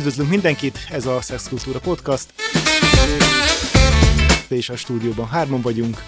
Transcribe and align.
Üdvözlünk 0.00 0.30
mindenkit, 0.30 0.78
ez 0.90 1.06
a 1.06 1.20
Szexkultúra 1.20 1.78
Podcast. 1.78 2.32
És 4.48 4.68
a 4.68 4.76
stúdióban 4.76 5.28
hárman 5.28 5.60
vagyunk. 5.60 6.02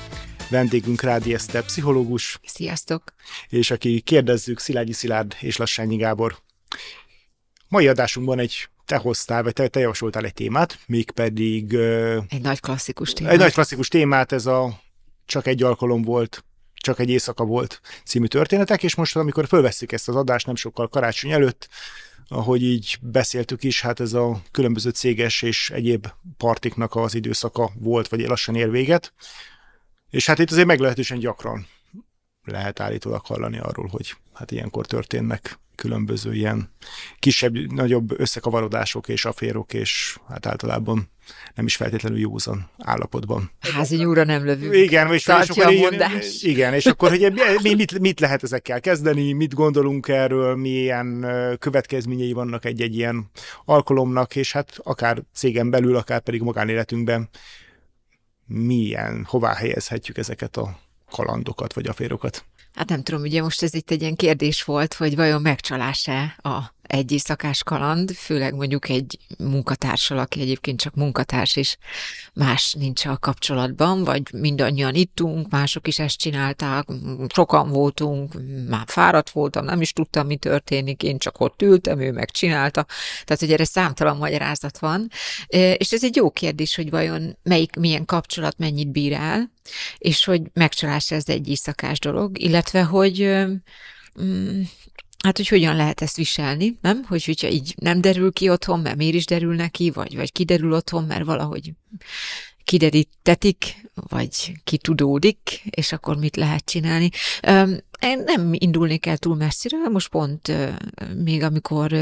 Vendégünk 0.51 1.01
Rádi 1.03 1.35
Eszter, 1.35 1.65
pszichológus. 1.65 2.39
Sziasztok! 2.45 3.03
És 3.49 3.71
aki 3.71 4.01
kérdezzük, 4.01 4.59
Szilágyi 4.59 4.93
Szilárd 4.93 5.37
és 5.41 5.57
Lassányi 5.57 5.97
Gábor. 5.97 6.37
Mai 7.69 7.89
adásunkban 7.89 8.39
egy 8.39 8.69
te 8.85 8.97
hoztál, 8.97 9.43
vagy 9.43 9.53
te, 9.53 9.69
te 9.69 9.81
javasoltál 9.81 10.25
egy 10.25 10.35
témát, 10.35 10.79
mégpedig... 10.87 11.75
Egy 12.29 12.43
nagy 12.43 12.61
klasszikus 12.61 13.13
témát. 13.13 13.33
Egy 13.33 13.39
nagy 13.39 13.53
klasszikus 13.53 13.89
témát, 13.89 14.33
ez 14.33 14.47
a 14.47 14.81
Csak 15.27 15.47
egy 15.47 15.63
alkalom 15.63 16.03
volt, 16.03 16.45
csak 16.75 16.99
egy 16.99 17.11
éjszaka 17.11 17.45
volt 17.45 17.81
című 18.05 18.27
történetek, 18.27 18.83
és 18.83 18.95
most, 18.95 19.17
amikor 19.17 19.47
fölveszik 19.47 19.93
ezt 19.93 20.09
az 20.09 20.17
adást 20.17 20.47
nem 20.47 20.55
sokkal 20.55 20.89
karácsony 20.89 21.31
előtt, 21.31 21.69
ahogy 22.33 22.63
így 22.63 22.99
beszéltük 23.01 23.65
is, 23.65 23.81
hát 23.81 24.01
ez 24.01 24.13
a 24.13 24.43
különböző 24.51 24.91
céges 24.91 25.43
és 25.43 25.71
egyéb 25.71 26.07
partiknak 26.37 26.95
az 26.97 27.15
időszaka 27.15 27.71
volt, 27.79 28.09
vagy 28.09 28.21
lassan 28.21 28.55
ér 28.55 28.71
véget. 28.71 29.13
És 30.11 30.27
hát 30.27 30.39
itt 30.39 30.51
azért 30.51 30.67
meglehetősen 30.67 31.19
gyakran 31.19 31.67
lehet 32.45 32.81
állítólag 32.81 33.27
hallani 33.27 33.59
arról, 33.59 33.87
hogy 33.87 34.15
hát 34.33 34.51
ilyenkor 34.51 34.87
történnek 34.87 35.59
különböző 35.75 36.35
ilyen 36.35 36.71
kisebb, 37.19 37.57
nagyobb 37.57 38.21
összekavarodások 38.21 39.09
és 39.09 39.25
aférok, 39.25 39.73
és 39.73 40.19
hát 40.29 40.47
általában 40.47 41.11
nem 41.55 41.67
is 41.67 41.77
feltétlenül 41.77 42.19
józan 42.19 42.71
állapotban. 42.79 43.51
Házi 43.61 43.97
nyúra 43.97 44.25
nem 44.25 44.45
lövünk. 44.45 44.75
Igen, 44.75 45.13
és, 45.13 45.15
és 45.15 45.29
akkor 45.29 45.67
a 45.67 45.73
mondás. 45.73 46.43
Igen, 46.43 46.75
és 46.75 46.87
akkor 46.87 47.11
hogy 47.11 47.33
mi, 47.63 47.75
mit, 47.75 47.99
mit 47.99 48.21
lehet 48.21 48.43
ezekkel 48.43 48.81
kezdeni, 48.81 49.33
mit 49.33 49.55
gondolunk 49.55 50.09
erről, 50.09 50.57
milyen 50.57 51.27
következményei 51.59 52.33
vannak 52.33 52.65
egy-egy 52.65 52.97
ilyen 52.97 53.31
alkalomnak, 53.65 54.37
és 54.37 54.53
hát 54.53 54.73
akár 54.83 55.23
cégen 55.35 55.71
belül, 55.71 55.97
akár 55.97 56.21
pedig 56.21 56.43
magánéletünkben 56.43 57.29
milyen, 58.47 59.25
hová 59.29 59.55
helyezhetjük 59.55 60.19
ezeket 60.19 60.57
a 60.57 60.79
kalandokat 61.11 61.73
vagy 61.73 61.87
aférokat. 61.87 62.45
Hát 62.75 62.89
nem 62.89 63.03
tudom, 63.03 63.21
ugye 63.21 63.43
most 63.43 63.63
ez 63.63 63.75
itt 63.75 63.91
egy 63.91 64.01
ilyen 64.01 64.17
kérdés 64.17 64.63
volt, 64.65 64.95
hogy 64.95 65.17
vajon 65.17 65.43
megcsalás-e 65.43 66.37
a 66.43 66.75
egy 66.93 67.13
éjszakás 67.13 67.63
kaland, 67.63 68.11
főleg 68.11 68.55
mondjuk 68.55 68.89
egy 68.89 69.19
munkatársal, 69.39 70.19
aki 70.19 70.41
egyébként 70.41 70.81
csak 70.81 70.95
munkatárs 70.95 71.57
is, 71.57 71.77
más 72.35 72.73
nincs 72.73 73.05
a 73.05 73.17
kapcsolatban, 73.19 74.05
vagy 74.05 74.23
mindannyian 74.33 74.95
ittunk, 74.95 75.51
mások 75.51 75.87
is 75.87 75.99
ezt 75.99 76.19
csinálták, 76.19 76.87
sokan 77.35 77.69
voltunk, 77.69 78.35
már 78.69 78.85
fáradt 78.87 79.31
voltam, 79.31 79.65
nem 79.65 79.81
is 79.81 79.93
tudtam, 79.93 80.27
mi 80.27 80.37
történik, 80.37 81.03
én 81.03 81.19
csak 81.19 81.41
ott 81.41 81.63
ültem, 81.63 82.01
ő 82.01 82.13
megcsinálta. 82.13 82.87
Tehát, 83.25 83.41
hogy 83.41 83.53
erre 83.53 83.65
számtalan 83.65 84.17
magyarázat 84.17 84.79
van. 84.79 85.09
És 85.77 85.93
ez 85.93 86.05
egy 86.05 86.17
jó 86.17 86.31
kérdés, 86.31 86.75
hogy 86.75 86.91
vajon 86.91 87.39
melyik, 87.43 87.77
milyen 87.77 88.05
kapcsolat 88.05 88.59
mennyit 88.59 88.89
bír 88.89 89.13
el, 89.13 89.51
és 89.99 90.25
hogy 90.25 90.43
megcsalás 90.53 91.11
ez 91.11 91.29
egy 91.29 91.49
éjszakás 91.49 91.99
dolog, 91.99 92.39
illetve, 92.39 92.83
hogy 92.83 93.29
mm, 94.23 94.63
Hát, 95.23 95.37
hogy 95.37 95.49
hogyan 95.49 95.77
lehet 95.77 96.01
ezt 96.01 96.17
viselni, 96.17 96.79
nem? 96.81 97.05
Hogy 97.05 97.25
hogyha 97.25 97.49
így 97.49 97.75
nem 97.77 98.01
derül 98.01 98.33
ki 98.33 98.49
otthon, 98.49 98.81
mert 98.81 98.97
miért 98.97 99.15
is 99.15 99.27
derül 99.27 99.55
neki, 99.55 99.91
vagy, 99.91 100.17
vagy 100.17 100.33
kiderül 100.33 100.73
otthon, 100.73 101.05
mert 101.05 101.25
valahogy 101.25 101.73
kiderítetik, 102.65 103.91
vagy 103.95 104.53
kitudódik, 104.65 105.63
és 105.71 105.93
akkor 105.93 106.17
mit 106.17 106.37
lehet 106.37 106.65
csinálni. 106.65 107.11
Én 108.01 108.23
nem 108.25 108.51
indulnék 108.53 109.07
el 109.07 109.17
túl 109.17 109.37
messziről, 109.37 109.89
most 109.89 110.09
pont 110.09 110.53
még 111.17 111.43
amikor 111.43 111.93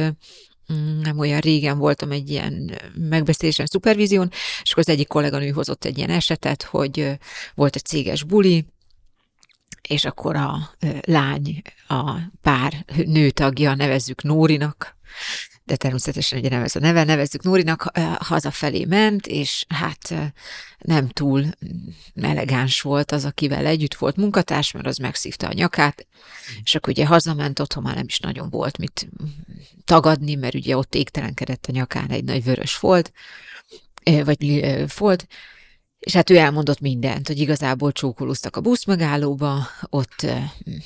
mm, 0.73 1.01
nem 1.01 1.19
olyan 1.19 1.41
régen 1.41 1.79
voltam 1.79 2.11
egy 2.11 2.31
ilyen 2.31 2.79
megbeszélésen, 2.95 3.67
szupervízión, 3.67 4.29
és 4.63 4.71
akkor 4.71 4.83
az 4.87 4.93
egyik 4.95 5.09
kolléganő 5.09 5.51
hozott 5.51 5.85
egy 5.85 5.99
ilyen 5.99 6.11
esetet, 6.11 6.63
hogy 6.63 7.19
volt 7.55 7.75
egy 7.75 7.85
céges 7.85 8.23
buli, 8.23 8.67
és 9.91 10.05
akkor 10.05 10.37
a 10.37 10.71
lány, 11.01 11.63
a 11.89 12.13
pár 12.43 12.85
nőtagja, 13.05 13.75
nevezzük 13.75 14.23
Nórinak, 14.23 14.97
de 15.65 15.77
természetesen 15.77 16.39
ugye 16.39 16.49
nem 16.49 16.65
a 16.75 16.79
neve, 16.79 17.05
nevezzük 17.05 17.43
Nórinak, 17.43 17.91
hazafelé 18.19 18.85
ment, 18.85 19.27
és 19.27 19.65
hát 19.69 20.15
nem 20.79 21.09
túl 21.09 21.45
elegáns 22.23 22.81
volt 22.81 23.13
az, 23.13 23.25
akivel 23.25 23.67
együtt 23.67 23.95
volt 23.95 24.17
munkatárs, 24.17 24.73
mert 24.73 24.87
az 24.87 24.97
megszívta 24.97 25.49
a 25.49 25.53
nyakát, 25.53 26.07
és 26.63 26.75
akkor 26.75 26.93
ugye 26.93 27.07
hazament, 27.07 27.61
otthon 27.61 27.83
már 27.83 27.95
nem 27.95 28.07
is 28.07 28.19
nagyon 28.19 28.51
volt 28.51 28.79
mit 28.79 29.09
tagadni, 29.85 30.35
mert 30.35 30.55
ugye 30.55 30.77
ott 30.77 30.95
égtelenkedett 30.95 31.67
a 31.67 31.73
nyakán 31.73 32.11
egy 32.11 32.25
nagy 32.25 32.45
vörös 32.45 32.73
folt, 32.73 33.13
vagy 34.25 34.65
folt, 34.89 35.27
és 36.01 36.13
hát 36.13 36.31
ő 36.31 36.37
elmondott 36.37 36.81
mindent, 36.81 37.27
hogy 37.27 37.39
igazából 37.39 37.93
csókolóztak 37.93 38.57
a 38.57 38.61
buszmegállóba, 38.61 39.67
ott 39.91 40.27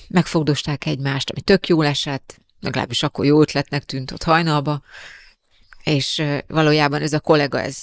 megfogdosták 0.08 0.86
egymást, 0.86 1.30
ami 1.30 1.40
tök 1.40 1.68
jól 1.68 1.86
esett, 1.86 2.38
legalábbis 2.60 3.02
akkor 3.02 3.24
jó 3.24 3.40
ötletnek 3.40 3.84
tűnt 3.84 4.10
ott 4.10 4.22
hajnalba, 4.22 4.82
és 5.84 6.22
valójában 6.46 7.02
ez 7.02 7.12
a 7.12 7.20
kollega, 7.20 7.60
ez 7.60 7.82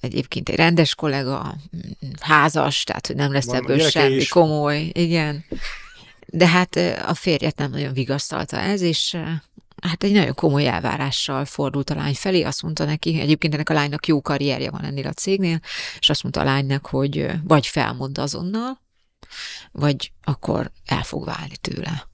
egyébként 0.00 0.48
egy 0.48 0.56
rendes 0.56 0.94
kollega, 0.94 1.56
házas, 2.20 2.84
tehát 2.84 3.06
hogy 3.06 3.16
nem 3.16 3.32
lesz 3.32 3.44
Van, 3.44 3.56
ebből 3.56 3.78
semmi 3.78 4.14
is. 4.14 4.28
komoly, 4.28 4.90
igen. 4.92 5.44
De 6.26 6.46
hát 6.46 6.76
a 7.06 7.14
férjet 7.14 7.56
nem 7.56 7.70
nagyon 7.70 7.92
vigasztalta 7.92 8.56
ez, 8.56 8.80
és 8.80 9.16
hát 9.80 10.02
egy 10.02 10.12
nagyon 10.12 10.34
komoly 10.34 10.66
elvárással 10.66 11.44
fordult 11.44 11.90
a 11.90 11.94
lány 11.94 12.14
felé, 12.14 12.42
azt 12.42 12.62
mondta 12.62 12.84
neki, 12.84 13.20
egyébként 13.20 13.54
ennek 13.54 13.68
a 13.70 13.74
lánynak 13.74 14.06
jó 14.06 14.20
karrierje 14.20 14.70
van 14.70 14.84
ennél 14.84 15.06
a 15.06 15.12
cégnél, 15.12 15.60
és 15.98 16.10
azt 16.10 16.22
mondta 16.22 16.40
a 16.40 16.44
lánynak, 16.44 16.86
hogy 16.86 17.30
vagy 17.44 17.66
felmond 17.66 18.18
azonnal, 18.18 18.80
vagy 19.72 20.12
akkor 20.24 20.70
el 20.86 21.02
fog 21.02 21.24
válni 21.24 21.56
tőle. 21.56 22.08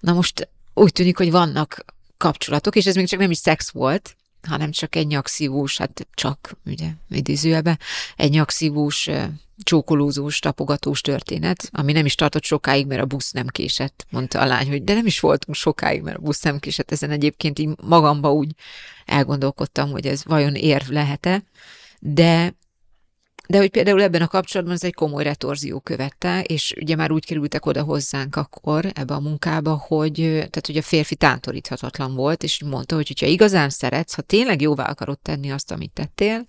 Na 0.00 0.12
most 0.12 0.48
úgy 0.74 0.92
tűnik, 0.92 1.16
hogy 1.16 1.30
vannak 1.30 1.84
kapcsolatok, 2.16 2.76
és 2.76 2.86
ez 2.86 2.94
még 2.94 3.08
csak 3.08 3.20
nem 3.20 3.30
is 3.30 3.38
szex 3.38 3.70
volt, 3.70 4.16
hanem 4.42 4.70
csak 4.70 4.94
egy 4.94 5.06
nyakszívós, 5.06 5.78
hát 5.78 6.06
csak, 6.14 6.56
ugye, 6.64 6.90
idézőjelbe, 7.08 7.78
egy 8.16 8.30
nyakszívós 8.30 9.08
csókolózós, 9.62 10.38
tapogatós 10.38 11.00
történet, 11.00 11.68
ami 11.72 11.92
nem 11.92 12.04
is 12.04 12.14
tartott 12.14 12.44
sokáig, 12.44 12.86
mert 12.86 13.02
a 13.02 13.06
busz 13.06 13.30
nem 13.32 13.46
késett, 13.46 14.06
mondta 14.10 14.40
a 14.40 14.46
lány, 14.46 14.68
hogy 14.68 14.84
de 14.84 14.94
nem 14.94 15.06
is 15.06 15.20
voltunk 15.20 15.56
sokáig, 15.56 16.02
mert 16.02 16.16
a 16.16 16.20
busz 16.20 16.42
nem 16.42 16.58
késett. 16.58 16.90
Ezen 16.90 17.10
egyébként 17.10 17.58
így 17.58 17.70
magamba 17.82 18.32
úgy 18.32 18.50
elgondolkodtam, 19.06 19.90
hogy 19.90 20.06
ez 20.06 20.24
vajon 20.24 20.54
érv 20.54 20.88
lehet-e, 20.88 21.42
de 22.00 22.54
de 23.48 23.58
hogy 23.58 23.70
például 23.70 24.02
ebben 24.02 24.22
a 24.22 24.26
kapcsolatban 24.26 24.74
ez 24.74 24.84
egy 24.84 24.94
komoly 24.94 25.22
retorzió 25.22 25.80
követte, 25.80 26.42
és 26.42 26.74
ugye 26.80 26.96
már 26.96 27.10
úgy 27.10 27.24
kerültek 27.24 27.66
oda 27.66 27.82
hozzánk 27.82 28.36
akkor 28.36 28.90
ebbe 28.94 29.14
a 29.14 29.20
munkába, 29.20 29.84
hogy, 29.86 30.12
tehát, 30.14 30.66
hogy 30.66 30.76
a 30.76 30.82
férfi 30.82 31.14
tántoríthatatlan 31.14 32.14
volt, 32.14 32.42
és 32.42 32.62
mondta, 32.62 32.94
hogy 32.94 33.20
ha 33.20 33.26
igazán 33.26 33.70
szeretsz, 33.70 34.14
ha 34.14 34.22
tényleg 34.22 34.60
jóvá 34.60 34.84
akarod 34.84 35.18
tenni 35.18 35.50
azt, 35.50 35.70
amit 35.70 35.92
tettél, 35.92 36.44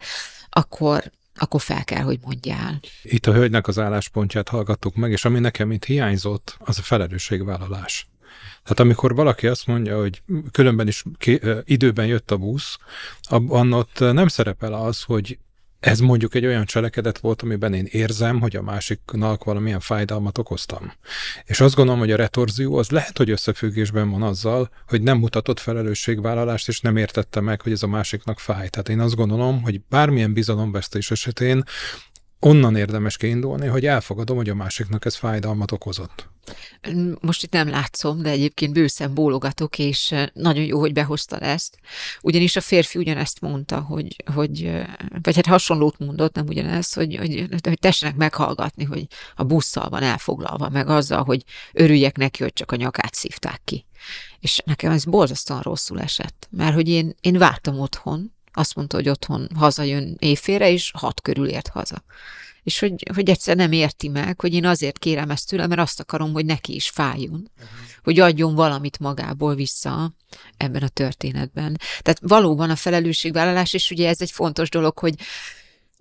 akkor 0.50 1.12
akkor 1.38 1.62
fel 1.62 1.84
kell, 1.84 2.02
hogy 2.02 2.20
mondjál. 2.24 2.80
Itt 3.04 3.26
a 3.26 3.34
hölgynek 3.34 3.68
az 3.68 3.80
álláspontját 3.80 4.50
hallgattuk 4.50 4.96
meg, 4.96 5.12
és 5.12 5.26
ami 5.26 5.40
nekem 5.40 5.72
itt 5.72 5.86
hiányzott, 5.86 6.58
az 6.60 6.80
a 6.80 6.82
felelősségvállalás. 6.82 8.08
Tehát 8.64 8.80
amikor 8.80 9.16
valaki 9.16 9.48
azt 9.48 9.68
mondja, 9.68 10.00
hogy 10.00 10.22
különben 10.52 10.88
is 10.88 11.04
ki, 11.18 11.42
időben 11.64 12.06
jött 12.06 12.32
a 12.32 12.38
busz, 12.38 12.78
abban 13.22 13.74
ott 13.74 14.00
nem 14.00 14.28
szerepel 14.28 14.74
az, 14.74 15.04
hogy 15.04 15.38
ez 15.80 16.00
mondjuk 16.00 16.36
egy 16.36 16.46
olyan 16.46 16.66
cselekedet 16.66 17.18
volt, 17.18 17.42
amiben 17.42 17.74
én 17.74 17.88
érzem, 17.90 18.40
hogy 18.42 18.56
a 18.56 18.62
másiknak 18.62 19.44
valamilyen 19.44 19.80
fájdalmat 19.80 20.38
okoztam. 20.38 20.94
És 21.46 21.60
azt 21.60 21.76
gondolom, 21.76 22.00
hogy 22.00 22.12
a 22.12 22.16
retorzió 22.16 22.78
az 22.78 22.90
lehet, 22.90 23.18
hogy 23.18 23.30
összefüggésben 23.30 24.10
van 24.10 24.24
azzal, 24.24 24.70
hogy 24.88 25.02
nem 25.02 25.18
mutatott 25.18 25.60
felelősségvállalást, 25.60 26.68
és 26.68 26.82
nem 26.82 26.98
értette 26.98 27.40
meg, 27.40 27.62
hogy 27.62 27.72
ez 27.72 27.84
a 27.84 27.88
másiknak 27.88 28.40
fáj. 28.40 28.68
Tehát 28.68 28.90
én 28.90 29.00
azt 29.00 29.16
gondolom, 29.16 29.62
hogy 29.62 29.82
bármilyen 29.90 30.34
bizalomvesztés 30.34 31.12
esetén 31.12 31.64
onnan 32.40 32.76
érdemes 32.76 33.18
kiindulni, 33.18 33.68
hogy 33.68 33.86
elfogadom, 33.86 34.38
hogy 34.38 34.50
a 34.50 34.56
másiknak 34.56 35.06
ez 35.06 35.16
fájdalmat 35.16 35.72
okozott. 35.72 36.28
Most 37.20 37.44
itt 37.44 37.52
nem 37.52 37.70
látszom, 37.70 38.22
de 38.22 38.30
egyébként 38.30 38.74
bőszen 38.74 39.14
bólogatok, 39.14 39.80
és 39.80 40.16
nagyon 40.34 40.64
jó, 40.64 40.80
hogy 40.80 40.94
behoztad 40.94 41.42
ezt. 41.42 41.78
Ugyanis 42.22 42.56
a 42.56 42.62
férfi 42.62 43.00
ugyanezt 43.00 43.42
mondta, 43.42 43.80
hogy, 43.80 44.16
hogy 44.34 44.72
vagy 45.22 45.36
hát 45.36 45.46
hasonlót 45.46 46.00
mondott, 46.00 46.36
nem 46.36 46.48
ugyanezt, 46.48 46.96
hogy, 46.96 47.16
hogy, 47.16 47.48
hogy 47.64 47.80
tessenek 47.80 48.16
meghallgatni, 48.16 48.84
hogy 48.84 49.08
a 49.36 49.44
busszal 49.44 49.90
van 49.90 50.04
elfoglalva, 50.04 50.70
meg 50.70 50.90
azzal, 50.90 51.24
hogy 51.24 51.44
örüljek 51.74 52.18
neki, 52.18 52.44
hogy 52.44 52.54
csak 52.54 52.72
a 52.72 52.76
nyakát 52.76 53.14
szívták 53.14 53.62
ki. 53.64 53.86
És 54.40 54.62
nekem 54.66 54.92
ez 54.92 55.06
borzasztóan 55.06 55.62
rosszul 55.62 56.02
esett, 56.02 56.48
mert 56.52 56.74
hogy 56.74 56.90
én, 56.90 57.16
én 57.22 57.38
vártam 57.38 57.80
otthon, 57.80 58.36
azt 58.58 58.76
mondta, 58.76 58.96
hogy 58.96 59.10
otthon 59.10 59.50
hazajön 59.56 60.16
éjfélre, 60.20 60.70
és 60.70 60.92
hat 60.94 61.22
körül 61.22 61.48
ért 61.48 61.68
haza. 61.68 62.04
és 62.64 62.80
hogy, 62.80 63.04
hogy 63.14 63.30
egyszer 63.30 63.56
nem 63.56 63.72
érti 63.72 64.08
meg, 64.08 64.40
hogy 64.42 64.54
én 64.54 64.66
azért 64.66 65.00
kérem 65.00 65.30
ezt 65.30 65.48
tőle, 65.48 65.68
mert 65.68 65.82
azt 65.82 66.00
akarom, 66.00 66.34
hogy 66.34 66.46
neki 66.46 66.76
is 66.76 66.90
fájjon, 66.90 67.52
uh-huh. 67.56 67.70
hogy 68.04 68.20
adjon 68.20 68.56
valamit 68.56 69.00
magából 69.00 69.56
vissza 69.56 70.14
ebben 70.58 70.84
a 70.84 70.88
történetben. 70.88 71.78
Tehát 72.00 72.20
valóban 72.22 72.70
a 72.70 72.76
felelősségvállalás, 72.76 73.74
és 73.74 73.92
ugye 73.92 74.08
ez 74.08 74.22
egy 74.22 74.32
fontos 74.32 74.70
dolog, 74.70 74.98
hogy 75.00 75.16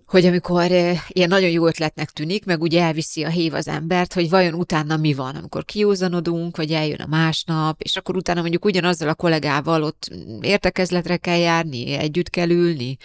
hogy 0.07 0.25
amikor 0.25 0.71
eh, 0.71 1.01
ilyen 1.07 1.29
nagyon 1.29 1.49
jó 1.49 1.67
ötletnek 1.67 2.09
tűnik, 2.09 2.45
meg 2.45 2.61
ugye 2.61 2.83
elviszi 2.83 3.23
a 3.23 3.29
hív 3.29 3.53
az 3.53 3.67
embert, 3.67 4.13
hogy 4.13 4.29
vajon 4.29 4.53
utána 4.53 4.97
mi 4.97 5.13
van, 5.13 5.35
amikor 5.35 5.65
kiúzanodunk, 5.65 6.57
vagy 6.57 6.71
eljön 6.71 6.99
a 6.99 7.05
másnap, 7.05 7.81
és 7.81 7.95
akkor 7.95 8.15
utána 8.15 8.41
mondjuk 8.41 8.65
ugyanazzal 8.65 9.09
a 9.09 9.15
kollégával 9.15 9.83
ott 9.83 10.09
értekezletre 10.41 11.17
kell 11.17 11.37
járni, 11.37 11.93
együtt 11.93 12.29
kell 12.29 12.49
ülni, 12.49 12.97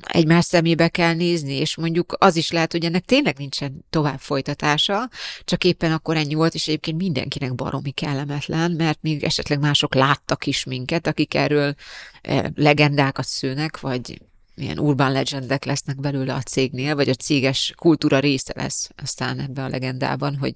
egymás 0.00 0.44
szemébe 0.44 0.88
kell 0.88 1.14
nézni, 1.14 1.52
és 1.52 1.76
mondjuk 1.76 2.14
az 2.18 2.36
is 2.36 2.50
lehet, 2.50 2.72
hogy 2.72 2.84
ennek 2.84 3.04
tényleg 3.04 3.38
nincsen 3.38 3.84
tovább 3.90 4.18
folytatása, 4.18 5.08
csak 5.44 5.64
éppen 5.64 5.92
akkor 5.92 6.16
ennyi 6.16 6.34
volt, 6.34 6.54
és 6.54 6.68
egyébként 6.68 6.96
mindenkinek 6.96 7.54
baromi 7.54 7.90
kellemetlen, 7.90 8.70
mert 8.70 8.98
még 9.02 9.24
esetleg 9.24 9.60
mások 9.60 9.94
láttak 9.94 10.46
is 10.46 10.64
minket, 10.64 11.06
akik 11.06 11.34
erről 11.34 11.74
eh, 12.22 12.44
legendákat 12.54 13.26
szőnek, 13.26 13.80
vagy 13.80 14.20
ilyen 14.54 14.78
urban 14.78 15.12
legendek 15.12 15.64
lesznek 15.64 16.00
belőle 16.00 16.34
a 16.34 16.42
cégnél, 16.42 16.94
vagy 16.94 17.08
a 17.08 17.14
céges 17.14 17.72
kultúra 17.76 18.18
része 18.18 18.52
lesz 18.56 18.90
aztán 18.96 19.40
ebben 19.40 19.64
a 19.64 19.68
legendában, 19.68 20.36
hogy 20.36 20.54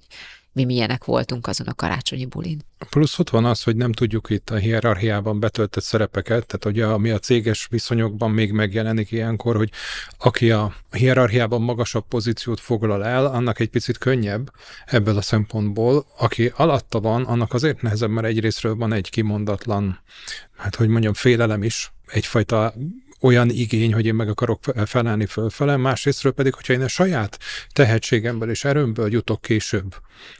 mi 0.57 0.65
milyenek 0.65 1.03
voltunk 1.03 1.47
azon 1.47 1.67
a 1.67 1.73
karácsonyi 1.73 2.25
bulin. 2.25 2.61
Plusz 2.89 3.19
ott 3.19 3.29
van 3.29 3.45
az, 3.45 3.63
hogy 3.63 3.75
nem 3.75 3.91
tudjuk 3.91 4.29
itt 4.29 4.49
a 4.49 4.55
hierarchiában 4.55 5.39
betöltött 5.39 5.83
szerepeket, 5.83 6.45
tehát 6.45 6.65
ugye 6.65 6.85
ami 6.85 7.09
a 7.09 7.19
céges 7.19 7.67
viszonyokban 7.69 8.31
még 8.31 8.51
megjelenik 8.51 9.11
ilyenkor, 9.11 9.55
hogy 9.55 9.69
aki 10.17 10.51
a 10.51 10.73
hierarchiában 10.91 11.61
magasabb 11.61 12.07
pozíciót 12.07 12.59
foglal 12.59 13.05
el, 13.05 13.25
annak 13.25 13.59
egy 13.59 13.69
picit 13.69 13.97
könnyebb 13.97 14.51
ebből 14.85 15.17
a 15.17 15.21
szempontból. 15.21 16.05
Aki 16.17 16.51
alatta 16.55 16.99
van, 16.99 17.23
annak 17.23 17.53
azért 17.53 17.81
nehezebb, 17.81 18.09
mert 18.09 18.27
egyrésztről 18.27 18.75
van 18.75 18.93
egy 18.93 19.09
kimondatlan, 19.09 19.99
hát 20.55 20.75
hogy 20.75 20.87
mondjam, 20.87 21.13
félelem 21.13 21.63
is, 21.63 21.91
egyfajta 22.05 22.73
olyan 23.21 23.49
igény, 23.49 23.93
hogy 23.93 24.05
én 24.05 24.15
meg 24.15 24.29
akarok 24.29 24.63
felállni 24.85 25.25
fölfele, 25.25 25.77
másrésztről 25.77 26.31
pedig, 26.31 26.53
hogyha 26.53 26.73
én 26.73 26.81
a 26.81 26.87
saját 26.87 27.39
tehetségemből 27.73 28.49
és 28.49 28.63
erőmből 28.63 29.11
jutok 29.11 29.41
később 29.41 29.95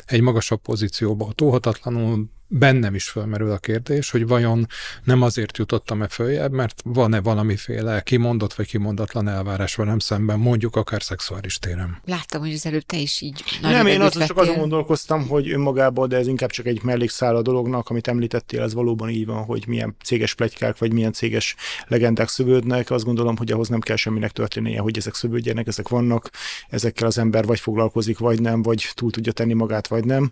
egy 0.06 0.21
magasabb 0.21 0.62
pozícióba, 0.62 1.31
tóhatatlanul 1.35 2.29
bennem 2.48 2.96
is 2.96 3.10
felmerül 3.10 3.52
a 3.52 3.58
kérdés, 3.58 4.10
hogy 4.10 4.28
vajon 4.28 4.68
nem 5.04 5.22
azért 5.22 5.58
jutottam-e 5.58 6.08
följebb, 6.08 6.52
mert 6.52 6.82
van-e 6.84 7.22
valamiféle 7.22 8.02
kimondott 8.02 8.54
vagy 8.54 8.68
kimondatlan 8.68 9.28
elvárás 9.28 9.76
velem 9.76 10.00
szemben, 10.00 10.40
mondjuk 10.40 10.76
akár 10.76 11.04
szexuális 11.04 11.60
téren. 11.60 12.02
Láttam, 12.06 12.42
hogy 12.42 12.54
az 12.54 12.66
előbb 12.66 12.82
te 12.82 12.98
is 12.98 13.22
így 13.22 13.44
Nem, 13.62 13.88
én 13.88 14.02
azt 14.02 14.26
csak 14.26 14.38
azon 14.38 14.58
gondolkoztam, 14.58 15.28
hogy 15.28 15.52
önmagában, 15.52 16.10
de 16.10 16.18
ez 16.18 16.28
inkább 16.28 16.50
csak 16.50 16.66
egy 16.66 16.84
mellékszál 16.84 17.36
a 17.36 17.42
dolognak, 17.42 17.90
amit 17.90 18.08
említettél, 18.08 18.62
ez 18.62 18.74
valóban 18.74 19.10
így 19.10 19.26
van, 19.26 19.44
hogy 19.44 19.68
milyen 19.68 19.96
céges 20.04 20.34
plegykák, 20.34 20.78
vagy 20.78 20.94
milyen 20.94 21.12
céges 21.12 21.56
legendák 21.88 22.30
szövődnek. 22.30 22.92
Azt 22.92 23.06
gondolom, 23.06 23.38
hogy 23.38 23.52
ahhoz 23.52 23.68
nem 23.68 23.80
kell 23.80 23.96
semminek 23.96 24.32
történnie, 24.32 24.80
hogy 24.80 24.98
ezek 24.98 25.14
szövődjenek, 25.14 25.68
ezek 25.68 25.88
vannak, 25.88 26.30
ezekkel 26.70 27.08
az 27.08 27.18
ember 27.18 27.46
vagy 27.46 27.60
foglalkozik, 27.60 28.18
vagy 28.18 28.42
nem, 28.42 28.62
vagy 28.62 28.92
túl 28.94 29.12
tudja 29.12 29.32
tenni 29.32 29.54
magát, 29.54 29.88
vagy 29.88 30.06
nem. 30.06 30.32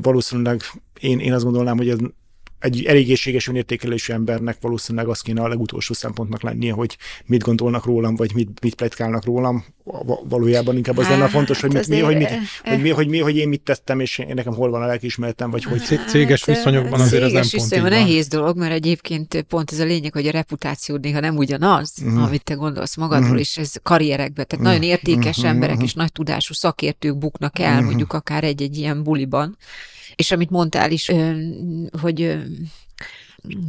Valószínűleg 0.00 0.62
én, 1.00 1.18
én 1.18 1.32
azt 1.32 1.44
gondolnám, 1.44 1.76
hogy 1.76 1.88
ez 1.88 1.98
egy 2.58 2.84
elégészséges 2.84 3.48
önértékelésű 3.48 4.12
embernek 4.12 4.56
valószínűleg 4.60 5.08
az 5.08 5.20
kéne 5.20 5.42
a 5.42 5.48
legutolsó 5.48 5.94
szempontnak 5.94 6.42
lennie, 6.42 6.72
hogy 6.72 6.96
mit 7.24 7.42
gondolnak 7.42 7.84
rólam, 7.84 8.16
vagy 8.16 8.34
mit, 8.34 8.60
mit 8.60 8.74
pletykálnak 8.74 9.24
rólam. 9.24 9.64
Valójában 10.28 10.76
inkább 10.76 10.96
az 10.98 11.08
lenne 11.08 11.22
hát, 11.22 11.30
fontos, 11.30 11.60
hogy, 11.60 11.72
mit, 11.72 11.88
mi, 11.88 12.00
hogy, 12.00 12.16
mit, 12.16 12.28
hogy, 12.64 12.80
mi, 12.80 12.90
hogy, 12.90 13.08
mi, 13.08 13.18
hogy 13.18 13.36
én 13.36 13.48
mit 13.48 13.60
tettem, 13.60 14.00
és 14.00 14.18
én 14.18 14.34
nekem 14.34 14.54
hol 14.54 14.70
van 14.70 14.82
a 14.82 14.86
lelkiismeretem, 14.86 15.50
vagy 15.50 15.64
hogy... 15.64 15.88
Hát, 15.88 16.08
céges 16.08 16.44
viszonyokban 16.44 17.00
azért 17.00 17.22
ez 17.22 17.32
nem 17.32 17.44
pont 17.56 17.74
így 17.74 17.80
van. 17.80 17.90
nehéz 17.90 18.28
dolog, 18.28 18.56
mert 18.56 18.72
egyébként 18.72 19.42
pont 19.48 19.72
ez 19.72 19.78
a 19.78 19.84
lényeg, 19.84 20.12
hogy 20.12 20.26
a 20.26 20.30
reputációd 20.30 21.00
néha 21.00 21.20
nem 21.20 21.36
ugyanaz, 21.36 21.92
uh-huh. 22.04 22.22
amit 22.22 22.44
te 22.44 22.54
gondolsz 22.54 22.96
magadról, 22.96 23.28
uh-huh. 23.28 23.40
és 23.40 23.56
ez 23.56 23.72
karrierekben. 23.82 24.46
Tehát 24.46 24.52
uh-huh. 24.52 24.80
nagyon 24.80 24.82
értékes 24.82 25.36
uh-huh. 25.36 25.52
emberek 25.52 25.82
és 25.82 25.94
nagy 25.94 26.12
tudású 26.12 26.54
szakértők 26.54 27.18
buknak 27.18 27.58
el, 27.58 27.72
uh-huh. 27.72 27.86
mondjuk 27.86 28.12
akár 28.12 28.44
egy-egy 28.44 28.76
ilyen 28.76 29.02
buliban, 29.02 29.56
és 30.14 30.30
amit 30.30 30.50
mondtál 30.50 30.90
is, 30.90 31.12
hogy 32.00 32.38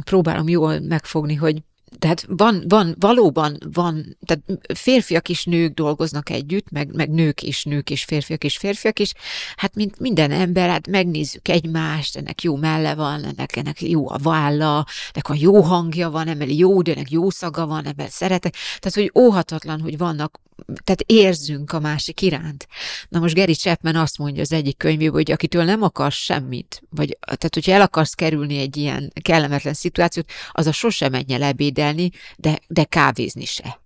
próbálom 0.04 0.48
jól 0.48 0.80
megfogni, 0.80 1.34
hogy 1.34 1.62
tehát 1.98 2.24
van, 2.28 2.64
van, 2.68 2.94
valóban 2.98 3.58
van, 3.72 4.16
tehát 4.26 4.42
férfiak 4.74 5.28
és 5.28 5.44
nők 5.44 5.74
dolgoznak 5.74 6.30
együtt, 6.30 6.70
meg, 6.70 6.94
meg 6.94 7.10
nők 7.10 7.42
és 7.42 7.64
nők 7.64 7.90
és 7.90 8.04
férfiak 8.04 8.44
és 8.44 8.56
férfiak 8.56 8.98
is, 8.98 9.12
hát 9.56 9.74
mint 9.74 9.98
minden 9.98 10.30
ember, 10.30 10.68
hát 10.68 10.86
megnézzük 10.86 11.48
egymást, 11.48 12.16
ennek 12.16 12.42
jó 12.42 12.56
melle 12.56 12.94
van, 12.94 13.24
ennek, 13.24 13.56
ennek 13.56 13.82
jó 13.82 14.10
a 14.10 14.18
válla, 14.18 14.86
ennek 15.12 15.28
a 15.28 15.34
jó 15.38 15.60
hangja 15.60 16.10
van, 16.10 16.28
emeli 16.28 16.58
jó, 16.58 16.82
de 16.82 16.92
ennek 16.92 17.10
jó 17.10 17.30
szaga 17.30 17.66
van, 17.66 17.86
emel 17.86 18.08
szeretek. 18.08 18.54
Tehát, 18.78 18.94
hogy 18.94 19.22
óhatatlan, 19.22 19.80
hogy 19.80 19.98
vannak 19.98 20.40
tehát 20.66 21.02
érzünk 21.06 21.72
a 21.72 21.80
másik 21.80 22.22
iránt. 22.22 22.66
Na 23.08 23.18
most 23.18 23.34
Gary 23.34 23.54
Chapman 23.54 23.96
azt 23.96 24.18
mondja 24.18 24.42
az 24.42 24.52
egyik 24.52 24.76
könyvében, 24.76 25.14
hogy 25.14 25.30
akitől 25.30 25.64
nem 25.64 25.82
akarsz 25.82 26.16
semmit, 26.16 26.82
vagy 26.90 27.18
tehát 27.20 27.54
hogyha 27.54 27.72
el 27.72 27.80
akarsz 27.80 28.14
kerülni 28.14 28.58
egy 28.58 28.76
ilyen 28.76 29.12
kellemetlen 29.22 29.74
szituációt, 29.74 30.30
az 30.50 30.66
a 30.66 30.72
sosem 30.72 31.10
menjen 31.10 31.42
ebédelni, 31.78 32.10
de, 32.36 32.58
de 32.66 32.84
kávézni 32.84 33.44
se. 33.44 33.80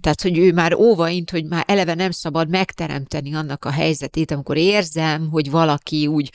Tehát, 0.00 0.22
hogy 0.22 0.38
ő 0.38 0.52
már 0.52 0.74
óvaint, 0.74 1.30
hogy 1.30 1.44
már 1.44 1.64
eleve 1.66 1.94
nem 1.94 2.10
szabad 2.10 2.48
megteremteni 2.48 3.34
annak 3.34 3.64
a 3.64 3.70
helyzetét, 3.70 4.30
amikor 4.30 4.56
érzem, 4.56 5.28
hogy 5.30 5.50
valaki 5.50 6.06
úgy 6.06 6.30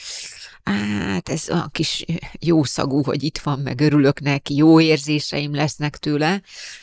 hát 0.66 1.30
ez 1.30 1.50
a 1.50 1.70
kis 1.72 2.06
jó 2.40 2.64
szagú, 2.64 3.04
hogy 3.04 3.24
itt 3.24 3.38
van, 3.38 3.60
meg 3.60 3.82
örülök 3.82 4.20
neki, 4.20 4.56
jó 4.56 4.80
érzéseim 4.80 5.56
lesznek 5.56 5.98
tőle. 5.98 6.42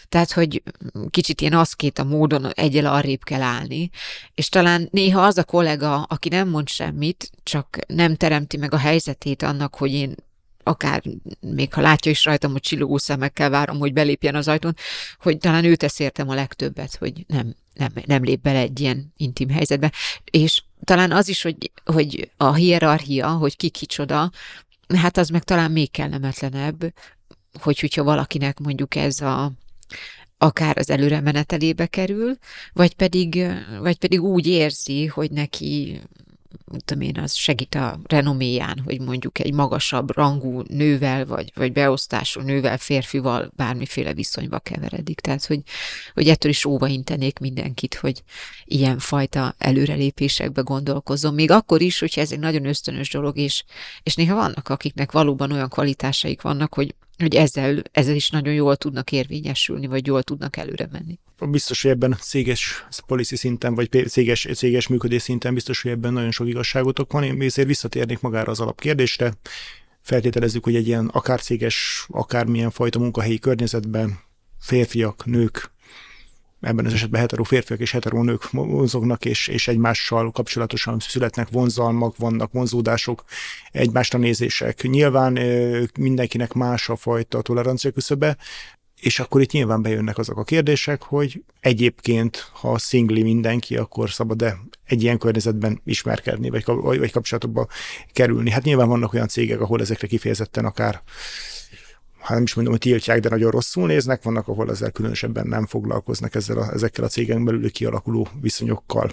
Tehát, 0.08 0.32
hogy 0.32 0.62
kicsit 1.10 1.40
ilyen 1.40 1.52
aszkét 1.52 1.98
a 1.98 2.04
módon 2.04 2.46
egyel 2.46 2.86
arrébb 2.86 3.22
kell 3.22 3.42
állni. 3.42 3.90
És 4.34 4.48
talán 4.48 4.88
néha 4.90 5.22
az 5.22 5.38
a 5.38 5.44
kollega, 5.44 6.02
aki 6.02 6.28
nem 6.28 6.48
mond 6.48 6.68
semmit, 6.68 7.30
csak 7.42 7.78
nem 7.86 8.16
teremti 8.16 8.56
meg 8.56 8.74
a 8.74 8.78
helyzetét 8.78 9.42
annak, 9.42 9.74
hogy 9.74 9.92
én 9.92 10.14
akár 10.70 11.02
még 11.40 11.74
ha 11.74 11.80
látja 11.80 12.10
is 12.10 12.24
rajtam, 12.24 12.52
hogy 12.52 12.60
csillogó 12.60 12.98
szemekkel 12.98 13.50
várom, 13.50 13.78
hogy 13.78 13.92
belépjen 13.92 14.34
az 14.34 14.48
ajtón, 14.48 14.76
hogy 15.18 15.38
talán 15.38 15.64
ő 15.64 15.76
tesz 15.76 15.98
értem 15.98 16.28
a 16.28 16.34
legtöbbet, 16.34 16.96
hogy 16.96 17.24
nem, 17.26 17.54
nem, 17.74 17.92
nem 18.04 18.24
lép 18.24 18.40
bele 18.40 18.58
egy 18.58 18.80
ilyen 18.80 19.12
intim 19.16 19.50
helyzetbe. 19.50 19.92
És 20.30 20.62
talán 20.84 21.12
az 21.12 21.28
is, 21.28 21.42
hogy, 21.42 21.70
hogy 21.84 22.30
a 22.36 22.54
hierarchia, 22.54 23.28
hogy 23.28 23.56
ki 23.56 23.68
kicsoda, 23.68 24.30
hát 24.96 25.16
az 25.16 25.28
meg 25.28 25.42
talán 25.42 25.70
még 25.70 25.90
kellemetlenebb, 25.90 26.94
hogy 27.60 27.80
hogyha 27.80 28.02
valakinek 28.02 28.58
mondjuk 28.58 28.94
ez 28.94 29.20
a 29.20 29.52
akár 30.38 30.78
az 30.78 30.90
előre 30.90 31.20
menetelébe 31.20 31.86
kerül, 31.86 32.36
vagy 32.72 32.94
pedig, 32.94 33.46
vagy 33.80 33.98
pedig 33.98 34.22
úgy 34.22 34.46
érzi, 34.46 35.06
hogy 35.06 35.30
neki 35.30 36.00
tudom 36.84 37.02
én, 37.02 37.18
az 37.18 37.34
segít 37.34 37.74
a 37.74 38.00
renoméján, 38.04 38.78
hogy 38.84 39.00
mondjuk 39.00 39.38
egy 39.38 39.52
magasabb 39.52 40.16
rangú 40.16 40.62
nővel, 40.68 41.26
vagy, 41.26 41.52
vagy 41.54 41.72
beosztású 41.72 42.40
nővel, 42.40 42.78
férfival 42.78 43.52
bármiféle 43.56 44.14
viszonyba 44.14 44.58
keveredik. 44.58 45.20
Tehát, 45.20 45.46
hogy, 45.46 45.60
hogy 46.14 46.28
ettől 46.28 46.50
is 46.50 46.64
óvaintenék 46.64 47.38
mindenkit, 47.38 47.94
hogy 47.94 48.22
ilyen 48.64 48.98
fajta 48.98 49.54
előrelépésekbe 49.58 50.60
gondolkozom. 50.60 51.34
Még 51.34 51.50
akkor 51.50 51.80
is, 51.80 51.98
hogyha 51.98 52.20
ez 52.20 52.32
egy 52.32 52.38
nagyon 52.38 52.66
ösztönös 52.66 53.10
dolog, 53.10 53.36
és, 53.36 53.64
és 54.02 54.14
néha 54.14 54.34
vannak, 54.34 54.68
akiknek 54.68 55.12
valóban 55.12 55.52
olyan 55.52 55.68
kvalitásaik 55.68 56.42
vannak, 56.42 56.74
hogy 56.74 56.94
hogy 57.20 57.34
ezzel, 57.34 57.82
ezzel 57.92 58.14
is 58.14 58.30
nagyon 58.30 58.54
jól 58.54 58.76
tudnak 58.76 59.12
érvényesülni, 59.12 59.86
vagy 59.86 60.06
jól 60.06 60.22
tudnak 60.22 60.56
előre 60.56 60.88
menni. 60.92 61.18
Biztos, 61.50 61.82
hogy 61.82 61.90
ebben 61.90 62.16
céges 62.20 62.84
policy 63.06 63.36
szinten, 63.36 63.74
vagy 63.74 64.06
céges, 64.08 64.48
céges 64.54 64.86
működés 64.86 65.22
szinten 65.22 65.54
biztos, 65.54 65.82
hogy 65.82 65.90
ebben 65.90 66.12
nagyon 66.12 66.30
sok 66.30 66.48
igazságotok 66.60 67.12
van. 67.12 67.22
Én 67.22 67.42
ezért 67.42 67.68
visszatérnék 67.68 68.20
magára 68.20 68.50
az 68.50 68.60
alapkérdésre. 68.60 69.32
Feltételezzük, 70.00 70.64
hogy 70.64 70.74
egy 70.74 70.86
ilyen 70.86 71.06
akár 71.06 71.40
céges, 71.40 72.06
akármilyen 72.08 72.70
fajta 72.70 72.98
munkahelyi 72.98 73.38
környezetben 73.38 74.18
férfiak, 74.58 75.24
nők 75.24 75.70
ebben 76.60 76.86
az 76.86 76.92
esetben 76.92 77.20
hetero 77.20 77.42
férfiak 77.42 77.80
és 77.80 77.90
hetero 77.90 78.22
nők 78.22 78.52
mozognak, 78.52 79.24
és, 79.24 79.48
és 79.48 79.68
egymással 79.68 80.30
kapcsolatosan 80.30 80.98
születnek 80.98 81.48
vonzalmak, 81.48 82.16
vannak 82.16 82.52
vonzódások, 82.52 83.24
egymásra 83.70 84.18
nézések. 84.18 84.82
Nyilván 84.82 85.38
mindenkinek 85.98 86.52
más 86.52 86.88
a 86.88 86.96
fajta 86.96 87.42
tolerancia 87.42 87.90
küszöbe, 87.90 88.36
és 89.00 89.18
akkor 89.18 89.40
itt 89.40 89.52
nyilván 89.52 89.82
bejönnek 89.82 90.18
azok 90.18 90.38
a 90.38 90.44
kérdések, 90.44 91.02
hogy 91.02 91.42
egyébként, 91.60 92.50
ha 92.52 92.78
szingli 92.78 93.22
mindenki, 93.22 93.76
akkor 93.76 94.10
szabad-e 94.10 94.58
egy 94.90 95.02
ilyen 95.02 95.18
környezetben 95.18 95.80
ismerkedni, 95.84 96.50
vagy, 96.50 96.64
vagy 96.82 97.12
kapcsolatokba 97.12 97.66
kerülni. 98.12 98.50
Hát 98.50 98.62
nyilván 98.62 98.88
vannak 98.88 99.12
olyan 99.12 99.28
cégek, 99.28 99.60
ahol 99.60 99.80
ezekre 99.80 100.06
kifejezetten 100.06 100.64
akár 100.64 101.02
hát 102.20 102.30
nem 102.30 102.42
is 102.42 102.54
mondom, 102.54 102.72
hogy 102.72 102.82
tiltják, 102.82 103.20
de 103.20 103.28
nagyon 103.28 103.50
rosszul 103.50 103.86
néznek, 103.86 104.22
vannak, 104.22 104.48
ahol 104.48 104.70
ezzel 104.70 104.90
különösebben 104.90 105.46
nem 105.46 105.66
foglalkoznak 105.66 106.34
ezzel 106.34 106.58
a, 106.58 106.72
ezekkel 106.72 107.04
a 107.04 107.08
cégen 107.08 107.44
belül 107.44 107.70
kialakuló 107.70 108.28
viszonyokkal. 108.40 109.12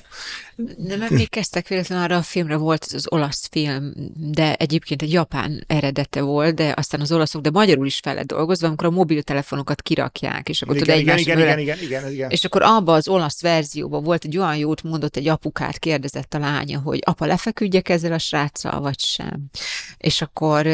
Nem 0.78 1.02
emlékeztek 1.02 1.68
véletlenül 1.68 2.04
arra 2.04 2.16
a 2.16 2.22
filmre, 2.22 2.56
volt 2.56 2.84
az, 2.84 2.94
az 2.94 3.12
olasz 3.12 3.48
film, 3.52 3.94
de 4.16 4.56
egyébként 4.56 5.02
egy 5.02 5.12
japán 5.12 5.64
eredete 5.68 6.22
volt, 6.22 6.56
de 6.56 6.74
aztán 6.76 7.02
az 7.02 7.12
olaszok, 7.12 7.42
de 7.42 7.50
magyarul 7.50 7.86
is 7.86 8.00
fel 8.04 8.16
lett 8.16 8.26
dolgozva, 8.26 8.68
amikor 8.68 8.88
a 8.88 8.92
mobiltelefonokat 8.92 9.82
kirakják, 9.82 10.50
és 10.50 10.62
akkor 10.62 10.76
igen, 10.76 10.88
tudod 10.88 11.02
igen, 11.02 11.18
igen, 11.18 11.40
igen, 11.40 11.60
igen, 11.60 11.78
igen, 11.82 12.12
igen. 12.12 12.30
És 12.30 12.46
akkor 12.46 12.62
abba 12.62 12.94
az 12.94 13.08
olasz 13.08 13.42
verzióban 13.42 14.04
volt 14.04 14.24
egy 14.24 14.38
olyan 14.38 14.58
jót 14.58 14.84
mondott, 14.84 15.16
egy 15.16 15.28
apukát 15.28 15.80
kérdezett 15.80 16.34
a 16.34 16.40
lánya, 16.40 16.80
hogy 16.80 17.02
apa, 17.06 17.26
lefeküdjek 17.26 17.90
ezzel 17.90 18.12
a 18.12 18.18
sráccal, 18.18 18.80
vagy 18.80 19.00
sem. 19.00 19.46
És 19.98 20.22
akkor 20.22 20.68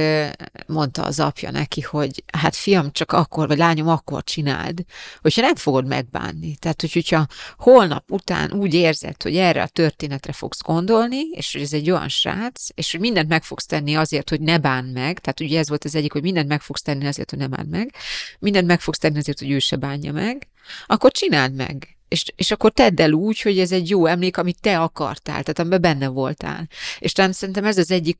mondta 0.68 1.04
az 1.04 1.20
apja 1.20 1.52
neki, 1.52 1.82
hogy 1.82 2.23
hát 2.38 2.56
fiam, 2.56 2.92
csak 2.92 3.12
akkor, 3.12 3.48
vagy 3.48 3.58
lányom, 3.58 3.88
akkor 3.88 4.24
csináld, 4.24 4.84
hogyha 5.22 5.42
nem 5.42 5.56
fogod 5.56 5.88
megbánni. 5.88 6.56
Tehát, 6.56 6.82
hogy, 6.82 6.94
hogyha 6.94 7.28
holnap 7.58 8.12
után 8.12 8.52
úgy 8.52 8.74
érzed, 8.74 9.22
hogy 9.22 9.36
erre 9.36 9.62
a 9.62 9.68
történetre 9.68 10.34
fogsz 10.34 10.62
gondolni, 10.62 11.22
és 11.32 11.54
hogy 11.54 11.62
ez 11.62 11.74
egy 11.74 11.92
olyan 11.92 12.10
srác, 12.10 12.68
és 12.74 12.92
hogy 12.92 13.00
mindent 13.00 13.30
meg 13.30 13.44
fogsz 13.44 13.66
tenni 13.66 13.96
azért, 13.96 14.30
hogy 14.30 14.42
ne 14.42 14.58
bánd 14.58 14.94
meg, 14.94 15.20
tehát 15.20 15.40
ugye 15.40 15.60
ez 15.60 15.70
volt 15.70 15.86
az 15.86 15.96
egyik, 15.96 16.12
hogy 16.12 16.22
mindent 16.22 16.48
meg 16.48 16.62
fogsz 16.62 16.82
tenni 16.82 17.06
azért, 17.06 17.30
hogy 17.30 17.40
ne 17.40 17.48
bánd 17.48 17.70
meg, 17.70 17.94
mindent 18.40 18.68
meg 18.68 18.82
fogsz 18.82 18.98
tenni 18.98 19.18
azért, 19.18 19.40
hogy 19.40 19.52
ő 19.52 19.60
se 19.60 19.76
bánja 19.76 20.12
meg, 20.12 20.48
akkor 20.86 21.12
csináld 21.12 21.54
meg. 21.54 21.98
És, 22.08 22.26
és 22.36 22.52
akkor 22.52 22.72
tedd 22.72 23.02
el 23.02 23.12
úgy, 23.12 23.42
hogy 23.42 23.60
ez 23.60 23.72
egy 23.72 23.90
jó 23.90 24.06
emlék, 24.06 24.38
amit 24.38 24.62
te 24.62 24.80
akartál, 24.80 25.44
tehát 25.44 25.60
amiben 25.60 25.82
benne 25.82 26.08
voltál. 26.08 26.68
És 27.00 27.12
talán 27.12 27.32
szerintem 27.32 27.66
ez 27.66 27.78
az 27.78 27.92
egyik 27.92 28.18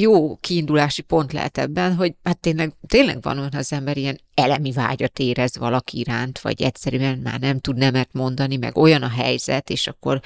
jó 0.00 0.36
kiindulási 0.36 1.02
pont 1.02 1.32
lehet 1.32 1.58
ebben, 1.58 1.94
hogy 1.94 2.14
hát 2.22 2.38
tényleg, 2.38 2.72
tényleg 2.86 3.22
van 3.22 3.38
olyan, 3.38 3.54
az 3.54 3.72
ember 3.72 3.96
ilyen 3.96 4.20
elemi 4.34 4.72
vágyat 4.72 5.18
érez 5.18 5.56
valaki 5.58 5.98
iránt, 5.98 6.38
vagy 6.40 6.62
egyszerűen 6.62 7.18
már 7.18 7.40
nem 7.40 7.60
tud 7.60 7.76
nemet 7.76 8.08
mondani, 8.12 8.56
meg 8.56 8.76
olyan 8.76 9.02
a 9.02 9.08
helyzet, 9.08 9.70
és 9.70 9.86
akkor 9.86 10.20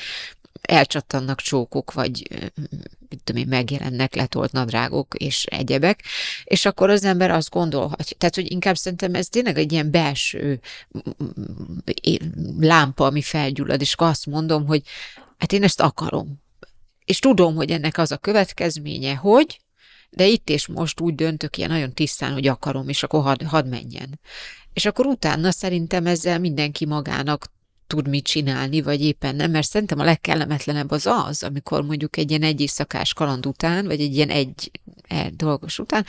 elcsattannak 0.63 1.41
csókok, 1.41 1.93
vagy 1.93 2.29
mit 3.09 3.21
tudom 3.25 3.43
én, 3.43 3.49
megjelennek 3.49 4.15
letolt 4.15 4.53
nadrágok 4.53 5.15
és 5.15 5.45
egyebek, 5.45 6.03
és 6.45 6.65
akkor 6.65 6.91
az 6.91 7.05
ember 7.05 7.31
azt 7.31 7.51
gondolhatja, 7.51 8.17
tehát, 8.17 8.35
hogy 8.35 8.51
inkább 8.51 8.77
szerintem 8.77 9.15
ez 9.15 9.29
tényleg 9.29 9.59
egy 9.59 9.73
ilyen 9.73 9.91
belső 9.91 10.61
lámpa, 12.59 13.05
ami 13.05 13.23
felgyullad, 13.23 13.81
és 13.81 13.93
akkor 13.93 14.09
azt 14.09 14.27
mondom, 14.27 14.67
hogy 14.67 14.83
hát 15.39 15.53
én 15.53 15.63
ezt 15.63 15.81
akarom. 15.81 16.47
És 17.09 17.19
tudom, 17.19 17.55
hogy 17.55 17.71
ennek 17.71 17.99
az 17.99 18.13
a 18.13 18.17
következménye, 18.17 19.15
hogy 19.15 19.61
de 20.11 20.27
itt 20.27 20.49
és 20.51 20.67
most 20.67 21.01
úgy 21.01 21.15
döntök 21.15 21.57
ilyen 21.57 21.71
nagyon 21.71 21.93
tisztán, 21.93 22.33
hogy 22.33 22.47
akarom, 22.47 22.89
és 22.89 23.03
akkor 23.03 23.23
hadd 23.23 23.45
had 23.45 23.69
menjen. 23.69 24.21
És 24.73 24.85
akkor 24.87 25.07
utána 25.07 25.51
szerintem 25.51 26.07
ezzel 26.07 26.39
mindenki 26.39 26.87
magának 26.87 27.53
tud 27.87 28.09
mit 28.09 28.25
csinálni, 28.25 28.81
vagy 28.83 29.01
éppen 29.01 29.37
nem, 29.37 29.51
mert 29.51 29.69
szerintem 29.69 29.99
a 29.99 30.05
legkellemetlenebb 30.05 30.91
az 30.91 31.07
az, 31.07 31.43
amikor 31.43 31.83
mondjuk 31.83 32.17
egy 32.17 32.31
ilyen 32.31 32.43
egy 32.43 32.61
éjszakás 32.61 33.15
kaland 33.15 33.47
után, 33.47 33.87
vagy 33.87 34.01
egy 34.01 34.15
ilyen 34.15 34.31
egy, 34.31 34.71
egy 35.09 35.37
dolgos 35.37 35.79
után, 35.79 36.05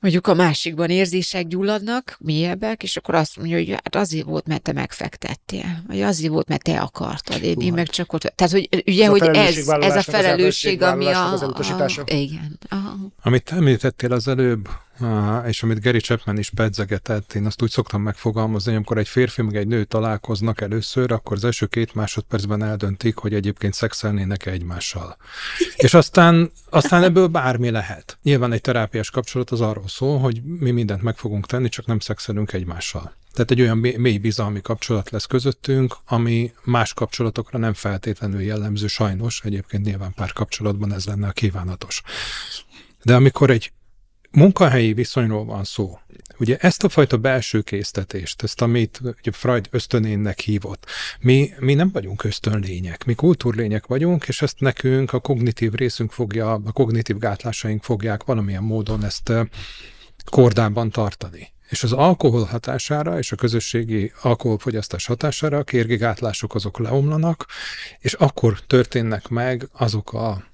mondjuk 0.00 0.26
a 0.26 0.34
másikban 0.34 0.90
érzések 0.90 1.46
gyulladnak, 1.46 2.16
mélyebbek, 2.20 2.82
és 2.82 2.96
akkor 2.96 3.14
azt 3.14 3.36
mondja, 3.36 3.56
hogy 3.56 3.70
hát 3.70 3.94
azért 3.96 4.26
volt, 4.26 4.46
mert 4.46 4.62
te 4.62 4.72
megfektettél, 4.72 5.82
vagy 5.86 6.02
azért 6.02 6.32
volt, 6.32 6.48
mert 6.48 6.62
te 6.62 6.80
akartad, 6.80 7.42
én, 7.42 7.56
én 7.60 7.72
meg 7.72 7.88
csak 7.88 8.12
ott... 8.12 8.20
Tehát, 8.20 8.52
hogy 8.52 8.68
ugye, 8.86 9.04
Ez 9.04 9.10
hogy 9.10 9.26
ez, 9.36 9.68
ez 9.68 9.96
a 9.96 10.02
felelősség, 10.02 10.82
ami 10.82 11.06
a... 11.06 11.32
az 11.32 11.42
a, 11.42 11.52
a 11.78 12.02
igen. 12.06 12.58
Aha. 12.68 12.96
Amit 13.22 13.52
említettél 13.52 14.12
az 14.12 14.28
előbb, 14.28 14.68
és 15.46 15.62
amit 15.62 15.80
Gary 15.80 15.98
Chapman 15.98 16.38
is 16.38 16.50
pedzegetett, 16.50 17.32
én 17.32 17.46
azt 17.46 17.62
úgy 17.62 17.70
szoktam 17.70 18.02
megfogalmazni, 18.02 18.66
hogy 18.66 18.76
amikor 18.76 18.98
egy 18.98 19.08
férfi 19.08 19.42
meg 19.42 19.56
egy 19.56 19.66
nő 19.66 19.84
találkoznak 19.84 20.60
először, 20.60 21.12
akkor 21.12 21.36
az 21.36 21.44
első 21.44 21.66
két 21.66 21.94
másodpercben 21.94 22.62
eldöntik, 22.62 23.16
hogy 23.16 23.34
egyébként 23.34 23.74
szexelnének 23.74 24.46
egymással. 24.46 25.16
És 25.76 25.94
aztán, 25.94 26.50
aztán 26.70 27.02
ebből 27.02 27.26
bármi 27.26 27.70
lehet. 27.70 28.18
Nyilván 28.22 28.52
egy 28.52 28.60
terápiás 28.60 29.10
kapcsolat 29.10 29.50
az 29.50 29.60
arról 29.60 29.88
szól, 29.88 30.18
hogy 30.18 30.42
mi 30.42 30.70
mindent 30.70 31.02
meg 31.02 31.16
fogunk 31.16 31.46
tenni, 31.46 31.68
csak 31.68 31.86
nem 31.86 31.98
szexelünk 31.98 32.52
egymással. 32.52 33.14
Tehát 33.32 33.50
egy 33.50 33.60
olyan 33.60 33.78
mély 33.78 34.18
bizalmi 34.18 34.60
kapcsolat 34.60 35.10
lesz 35.10 35.26
közöttünk, 35.26 35.96
ami 36.06 36.52
más 36.64 36.94
kapcsolatokra 36.94 37.58
nem 37.58 37.74
feltétlenül 37.74 38.40
jellemző, 38.40 38.86
sajnos, 38.86 39.40
egyébként 39.44 39.84
nyilván 39.84 40.14
pár 40.14 40.32
kapcsolatban 40.32 40.92
ez 40.92 41.06
lenne 41.06 41.28
a 41.28 41.32
kívánatos. 41.32 42.02
De 43.02 43.14
amikor 43.14 43.50
egy 43.50 43.72
munkahelyi 44.36 44.92
viszonyról 44.92 45.44
van 45.44 45.64
szó, 45.64 45.98
ugye 46.38 46.56
ezt 46.56 46.84
a 46.84 46.88
fajta 46.88 47.16
belső 47.16 47.60
késztetést, 47.60 48.42
ezt 48.42 48.60
amit 48.60 49.00
ugye 49.02 49.32
Freud 49.32 49.66
ösztönénnek 49.70 50.40
hívott, 50.40 50.86
mi, 51.20 51.50
mi 51.58 51.74
nem 51.74 51.90
vagyunk 51.92 52.24
ösztönlények, 52.24 53.04
mi 53.04 53.14
kultúrlények 53.14 53.86
vagyunk, 53.86 54.24
és 54.28 54.42
ezt 54.42 54.60
nekünk 54.60 55.12
a 55.12 55.20
kognitív 55.20 55.72
részünk 55.72 56.12
fogja, 56.12 56.52
a 56.52 56.72
kognitív 56.72 57.18
gátlásaink 57.18 57.82
fogják 57.82 58.24
valamilyen 58.24 58.62
módon 58.62 59.04
ezt 59.04 59.28
ö, 59.28 59.42
kordában 60.30 60.90
tartani. 60.90 61.52
És 61.68 61.82
az 61.82 61.92
alkohol 61.92 62.44
hatására 62.44 63.18
és 63.18 63.32
a 63.32 63.36
közösségi 63.36 64.12
alkoholfogyasztás 64.22 65.06
hatására 65.06 65.58
a 65.58 65.64
kérgigátlások 65.64 66.54
azok 66.54 66.78
leomlanak, 66.78 67.46
és 67.98 68.12
akkor 68.12 68.60
történnek 68.66 69.28
meg 69.28 69.68
azok 69.72 70.12
a 70.12 70.44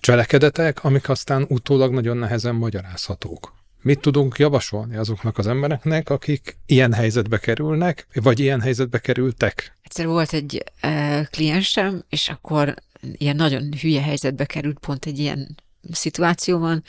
cselekedetek, 0.00 0.84
amik 0.84 1.08
aztán 1.08 1.46
utólag 1.48 1.92
nagyon 1.92 2.16
nehezen 2.16 2.54
magyarázhatók. 2.54 3.56
Mit 3.82 4.00
tudunk 4.00 4.38
javasolni 4.38 4.96
azoknak 4.96 5.38
az 5.38 5.46
embereknek, 5.46 6.10
akik 6.10 6.58
ilyen 6.66 6.92
helyzetbe 6.92 7.38
kerülnek, 7.38 8.06
vagy 8.14 8.40
ilyen 8.40 8.60
helyzetbe 8.60 8.98
kerültek? 8.98 9.76
Egyszer 9.82 10.06
volt 10.06 10.32
egy 10.32 10.64
uh, 10.82 11.26
kliensem, 11.26 12.04
és 12.08 12.28
akkor 12.28 12.74
ilyen 13.00 13.36
nagyon 13.36 13.72
hülye 13.80 14.02
helyzetbe 14.02 14.44
került 14.44 14.78
pont 14.78 15.04
egy 15.04 15.18
ilyen 15.18 15.56
szituációban, 15.90 16.82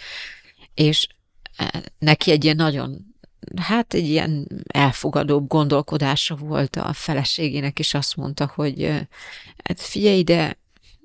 és 0.74 1.08
neki 2.00 2.32
egy 2.32 2.44
ilyen 2.44 2.56
nagyon, 2.56 3.16
hát 3.62 3.94
egy 3.94 4.08
ilyen 4.08 4.48
elfogadóbb 4.68 5.48
gondolkodása 5.48 6.36
volt 6.36 6.76
a 6.76 6.94
feleségének, 6.94 7.80
és 7.80 7.94
azt 7.94 8.16
mondta, 8.16 8.52
hogy 8.56 8.84
hát 9.64 9.82
figyelj 9.82 10.18
ide, 10.18 10.58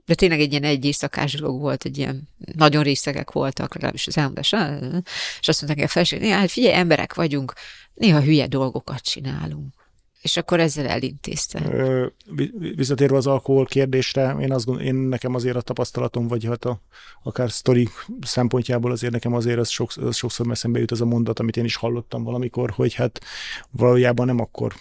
de 0.07 0.15
tényleg 0.15 0.41
egy 0.41 0.51
ilyen 0.51 0.65
egy 0.65 0.85
éjszakás 0.85 1.33
dolog 1.33 1.61
volt, 1.61 1.85
egy 1.85 1.99
ilyen 1.99 2.29
nagyon 2.57 2.83
részegek 2.83 3.31
voltak, 3.31 3.75
legalábbis 3.75 4.07
az 4.07 4.17
elmondás, 4.17 4.55
és 5.41 5.49
azt 5.49 5.63
mondták 5.63 5.85
a 5.85 5.89
feleség, 5.89 6.21
néha, 6.21 6.39
hát 6.39 6.51
figyelj, 6.51 6.75
emberek 6.75 7.15
vagyunk, 7.15 7.53
néha 7.95 8.21
hülye 8.21 8.47
dolgokat 8.47 9.01
csinálunk. 9.03 9.84
És 10.25 10.37
akkor 10.37 10.61
ezzel 10.61 10.87
elintézte. 10.87 11.71
Visszatérve 12.75 13.17
az 13.17 13.27
alkohol 13.27 13.65
kérdésre, 13.65 14.37
én 14.41 14.53
azt 14.53 14.65
gondolom, 14.65 14.89
én 14.89 14.95
nekem 14.95 15.35
azért 15.35 15.57
a 15.57 15.61
tapasztalatom, 15.61 16.29
vagy 16.29 16.45
hát 16.45 16.65
a, 16.65 16.81
akár 17.23 17.51
sztori 17.51 17.89
szempontjából 18.21 18.91
azért 18.91 19.13
nekem 19.13 19.35
azért 19.35 19.59
az, 19.59 19.69
sokszor, 19.69 20.05
az 20.05 20.17
sokszor 20.17 20.51
eszembe 20.51 20.79
jut 20.79 20.91
az 20.91 21.01
a 21.01 21.05
mondat, 21.05 21.39
amit 21.39 21.57
én 21.57 21.65
is 21.65 21.77
hallottam 21.77 22.23
valamikor, 22.23 22.71
hogy 22.71 22.95
hát 22.95 23.21
valójában 23.71 24.27
nem 24.27 24.41
akkor 24.41 24.75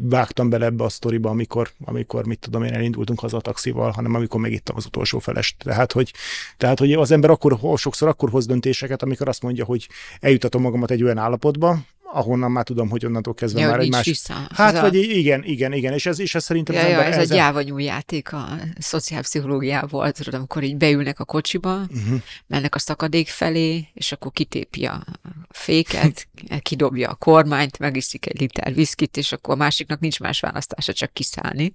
vágtam 0.00 0.48
bele 0.48 0.64
ebbe 0.64 0.84
a 0.84 0.88
sztoriba, 0.88 1.30
amikor, 1.30 1.70
amikor 1.84 2.26
mit 2.26 2.38
tudom 2.38 2.62
én, 2.62 2.72
elindultunk 2.72 3.20
haza 3.20 3.36
a 3.36 3.40
taxival, 3.40 3.90
hanem 3.90 4.14
amikor 4.14 4.40
megittam 4.40 4.76
az 4.76 4.86
utolsó 4.86 5.18
felest. 5.18 5.56
Tehát, 5.58 5.92
hogy, 5.92 6.12
tehát, 6.56 6.78
hogy 6.78 6.92
az 6.92 7.10
ember 7.10 7.30
akkor, 7.30 7.78
sokszor 7.78 8.08
akkor 8.08 8.30
hoz 8.30 8.46
döntéseket, 8.46 9.02
amikor 9.02 9.28
azt 9.28 9.42
mondja, 9.42 9.64
hogy 9.64 9.88
eljutatom 10.20 10.62
magamat 10.62 10.90
egy 10.90 11.02
olyan 11.02 11.18
állapotba, 11.18 11.78
ahonnan 12.12 12.50
már 12.50 12.64
tudom, 12.64 12.88
hogy 12.88 13.06
onnantól 13.06 13.34
kezdve 13.34 13.60
Ja, 13.60 13.66
már 13.66 13.74
egy 13.76 13.80
nincs 13.82 13.94
más... 13.94 14.04
vissza. 14.06 14.34
Hát, 14.54 14.74
Ez 14.74 14.80
vagy 14.80 14.96
a... 14.96 14.98
igen, 14.98 15.44
igen, 15.44 15.72
igen, 15.72 15.92
és 15.92 16.06
ez, 16.06 16.18
és 16.18 16.34
ez 16.34 16.44
szerintem 16.44 16.74
Ja, 16.74 16.80
az 16.80 16.86
ja, 16.88 16.92
ember 16.94 17.08
ez 17.12 17.18
a 17.18 17.20
ezzel- 17.20 17.36
gyávanyú 17.36 17.78
játék 17.78 18.32
a 18.32 18.48
szociálpszichológiából, 18.78 20.12
tudod, 20.12 20.34
amikor 20.34 20.62
így 20.62 20.76
beülnek 20.76 21.20
a 21.20 21.24
kocsiba, 21.24 21.76
Uh-huh. 21.88 22.20
mennek 22.46 22.74
a 22.74 22.78
szakadék 22.78 23.28
felé, 23.28 23.86
és 23.94 24.12
akkor 24.12 24.32
kitépi 24.32 24.84
a 24.84 25.04
féket, 25.48 26.28
kidobja 26.62 27.08
a 27.10 27.14
kormányt, 27.14 27.78
megiszik 27.78 28.26
egy 28.26 28.40
liter 28.40 28.74
viszkit, 28.74 29.16
és 29.16 29.32
akkor 29.32 29.54
a 29.54 29.56
másiknak 29.56 30.00
nincs 30.00 30.20
más 30.20 30.40
választása, 30.40 30.92
csak 30.92 31.12
kiszállni, 31.12 31.74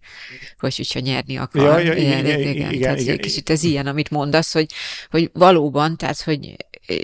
hogy 0.57 0.75
hogyha 0.75 0.99
nyerni 0.99 1.37
akar. 1.37 1.61
Ja, 1.61 1.77
ja, 1.77 1.93
igen, 1.93 2.25
igen, 2.25 2.39
igen, 2.39 2.55
igen, 2.55 2.81
tehát 2.81 2.99
igen. 2.99 3.13
egy 3.13 3.19
kicsit 3.19 3.49
ez 3.49 3.63
ilyen, 3.63 3.87
amit 3.87 4.09
mondasz, 4.09 4.53
hogy, 4.53 4.71
hogy 5.09 5.29
valóban, 5.33 5.97
tehát, 5.97 6.21
hogy 6.21 6.55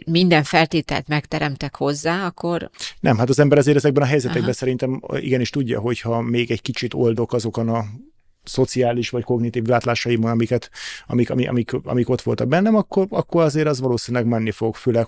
minden 0.05 0.43
feltételt 0.43 1.07
megteremtek 1.07 1.75
hozzá, 1.75 2.25
akkor 2.25 2.69
Nem, 3.00 3.17
hát 3.17 3.29
az 3.29 3.39
ember 3.39 3.57
azért 3.57 3.77
ezekben 3.77 4.03
a 4.03 4.05
helyzetekben 4.05 4.43
Aha. 4.43 4.53
szerintem 4.53 5.01
igenis 5.19 5.50
tudja, 5.50 5.79
hogyha 5.79 6.21
még 6.21 6.51
egy 6.51 6.62
kicsit 6.62 6.93
oldok 6.93 7.33
azokon 7.33 7.69
a 7.69 7.86
szociális 8.43 9.10
vagy 9.10 9.24
kognitív 9.24 9.63
gátlásaimban, 9.63 10.31
amiket, 10.31 10.69
amik, 11.08 11.29
amik, 11.29 11.50
amik, 11.50 11.72
amik 11.84 12.10
ott 12.10 12.22
voltak 12.22 12.48
bennem, 12.48 12.75
akkor, 12.75 13.08
akkor 13.10 13.43
azért 13.43 13.67
az 13.67 13.79
valószínűleg 13.79 14.27
menni 14.27 14.51
fog, 14.51 14.75
főleg 14.75 15.08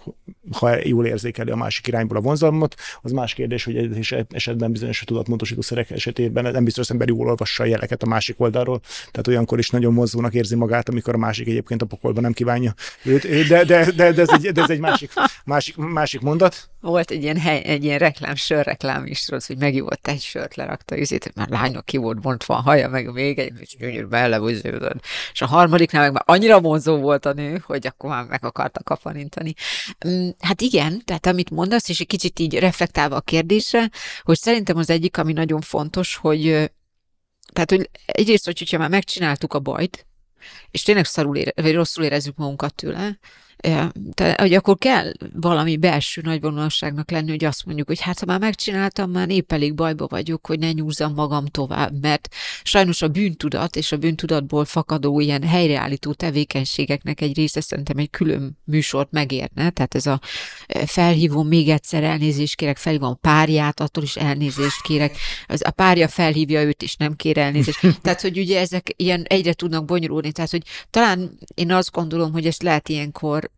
ha 0.51 0.75
jól 0.83 1.05
érzékeli 1.05 1.51
a 1.51 1.55
másik 1.55 1.87
irányból 1.87 2.17
a 2.17 2.21
vonzalmat. 2.21 2.75
Az 3.01 3.11
más 3.11 3.33
kérdés, 3.33 3.63
hogy 3.63 3.77
egy 3.77 4.25
esetben 4.29 4.71
bizonyos 4.71 4.99
tudatmódosító 4.99 5.61
szerek 5.61 5.89
esetében 5.89 6.51
nem 6.51 6.63
biztos, 6.63 6.87
hogy 6.87 6.95
ember 6.95 7.15
jól 7.15 7.27
olvassa 7.27 7.63
a 7.63 7.65
jeleket 7.65 8.03
a 8.03 8.05
másik 8.05 8.39
oldalról. 8.39 8.79
Tehát 9.11 9.27
olyankor 9.27 9.59
is 9.59 9.69
nagyon 9.69 9.93
mozdulnak 9.93 10.33
érzi 10.33 10.55
magát, 10.55 10.89
amikor 10.89 11.13
a 11.13 11.17
másik 11.17 11.47
egyébként 11.47 11.81
a 11.81 11.85
pokolban 11.85 12.23
nem 12.23 12.33
kívánja 12.33 12.73
őt. 13.03 13.47
De, 13.47 13.63
de, 13.63 13.91
de, 13.91 14.11
de, 14.11 14.21
ez, 14.21 14.29
egy, 14.29 14.51
de 14.51 14.61
ez 14.61 14.69
egy 14.69 14.79
másik, 14.79 15.11
másik, 15.45 15.75
másik 15.75 16.21
mondat. 16.21 16.69
Volt 16.81 17.11
egy 17.11 17.23
ilyen, 17.23 17.37
hely, 17.37 17.61
egy 17.65 17.83
ilyen 17.83 17.97
reklám, 17.97 18.35
sörreklám 18.35 19.05
is, 19.05 19.29
rossz, 19.29 19.47
hogy 19.47 19.57
megivott 19.57 20.07
egy 20.07 20.21
sört, 20.21 20.55
lerakta, 20.55 20.95
ezért, 20.95 21.35
mert 21.35 21.49
lányok 21.49 21.85
ki 21.85 21.97
volt 21.97 22.21
bontva 22.21 22.55
a 22.55 22.61
haja, 22.61 22.89
meg 22.89 23.13
még 23.21 23.39
egy, 23.39 23.53
és 23.59 23.75
gyönyörű 23.77 24.07
És 25.31 25.41
a 25.41 25.45
harmadiknál 25.45 26.01
meg 26.01 26.11
már 26.11 26.23
annyira 26.25 26.61
vonzó 26.61 26.97
volt 26.97 27.25
a 27.25 27.33
nő, 27.33 27.63
hogy 27.65 27.87
akkor 27.87 28.09
már 28.09 28.25
meg 28.25 28.45
akarta 28.45 28.83
kaparintani. 28.83 29.53
Mm, 30.07 30.29
hát 30.39 30.61
igen, 30.61 31.01
tehát 31.05 31.25
amit 31.25 31.49
mondasz, 31.49 31.89
és 31.89 31.99
egy 31.99 32.07
kicsit 32.07 32.39
így 32.39 32.59
reflektálva 32.59 33.15
a 33.15 33.21
kérdésre, 33.21 33.89
hogy 34.21 34.37
szerintem 34.37 34.77
az 34.77 34.89
egyik, 34.89 35.17
ami 35.17 35.33
nagyon 35.33 35.61
fontos, 35.61 36.15
hogy 36.15 36.71
tehát, 37.53 37.69
hogy 37.69 37.89
egyrészt, 38.05 38.45
hogyha 38.45 38.77
már 38.77 38.89
megcsináltuk 38.89 39.53
a 39.53 39.59
bajt, 39.59 40.05
és 40.71 40.81
tényleg 40.81 41.05
szarul 41.05 41.37
ére, 41.37 41.51
vagy 41.55 41.73
rosszul 41.73 42.03
érezzük 42.03 42.35
magunkat 42.35 42.75
tőle, 42.75 43.19
te, 44.13 44.35
hogy 44.39 44.53
akkor 44.53 44.77
kell 44.77 45.11
valami 45.33 45.77
belső 45.77 46.21
nagyvonalságnak 46.23 47.11
lenni, 47.11 47.29
hogy 47.29 47.45
azt 47.45 47.65
mondjuk, 47.65 47.87
hogy 47.87 48.01
hát 48.01 48.19
ha 48.19 48.25
már 48.25 48.39
megcsináltam, 48.39 49.11
már 49.11 49.29
épp 49.29 49.51
elég 49.51 49.73
bajba 49.73 50.07
vagyok, 50.07 50.45
hogy 50.45 50.59
ne 50.59 50.71
nyúzzam 50.71 51.13
magam 51.13 51.45
tovább, 51.45 52.01
mert 52.01 52.27
sajnos 52.63 53.01
a 53.01 53.07
bűntudat 53.07 53.75
és 53.75 53.91
a 53.91 53.97
bűntudatból 53.97 54.65
fakadó 54.65 55.19
ilyen 55.19 55.43
helyreállító 55.43 56.13
tevékenységeknek 56.13 57.21
egy 57.21 57.35
része 57.35 57.61
szerintem 57.61 57.97
egy 57.97 58.09
külön 58.09 58.57
műsort 58.63 59.11
megérne, 59.11 59.69
tehát 59.69 59.95
ez 59.95 60.05
a 60.05 60.19
felhívom 60.85 61.47
még 61.47 61.69
egyszer 61.69 62.03
elnézést 62.03 62.55
kérek, 62.55 62.77
felhívom 62.77 63.19
párját, 63.19 63.79
attól 63.79 64.03
is 64.03 64.15
elnézést 64.15 64.81
kérek, 64.81 65.17
az, 65.47 65.61
a 65.65 65.71
párja 65.71 66.07
felhívja 66.07 66.63
őt 66.63 66.81
is, 66.81 66.95
nem 66.95 67.15
kér 67.15 67.37
elnézést. 67.37 67.79
Tehát, 68.01 68.21
hogy 68.21 68.37
ugye 68.37 68.59
ezek 68.59 68.93
ilyen 68.95 69.23
egyre 69.23 69.53
tudnak 69.53 69.85
bonyolulni, 69.85 70.31
tehát, 70.31 70.51
hogy 70.51 70.63
talán 70.89 71.37
én 71.53 71.71
azt 71.71 71.91
gondolom, 71.91 72.31
hogy 72.31 72.45
ezt 72.45 72.63
lehet 72.63 72.89
ilyenkor 72.89 73.50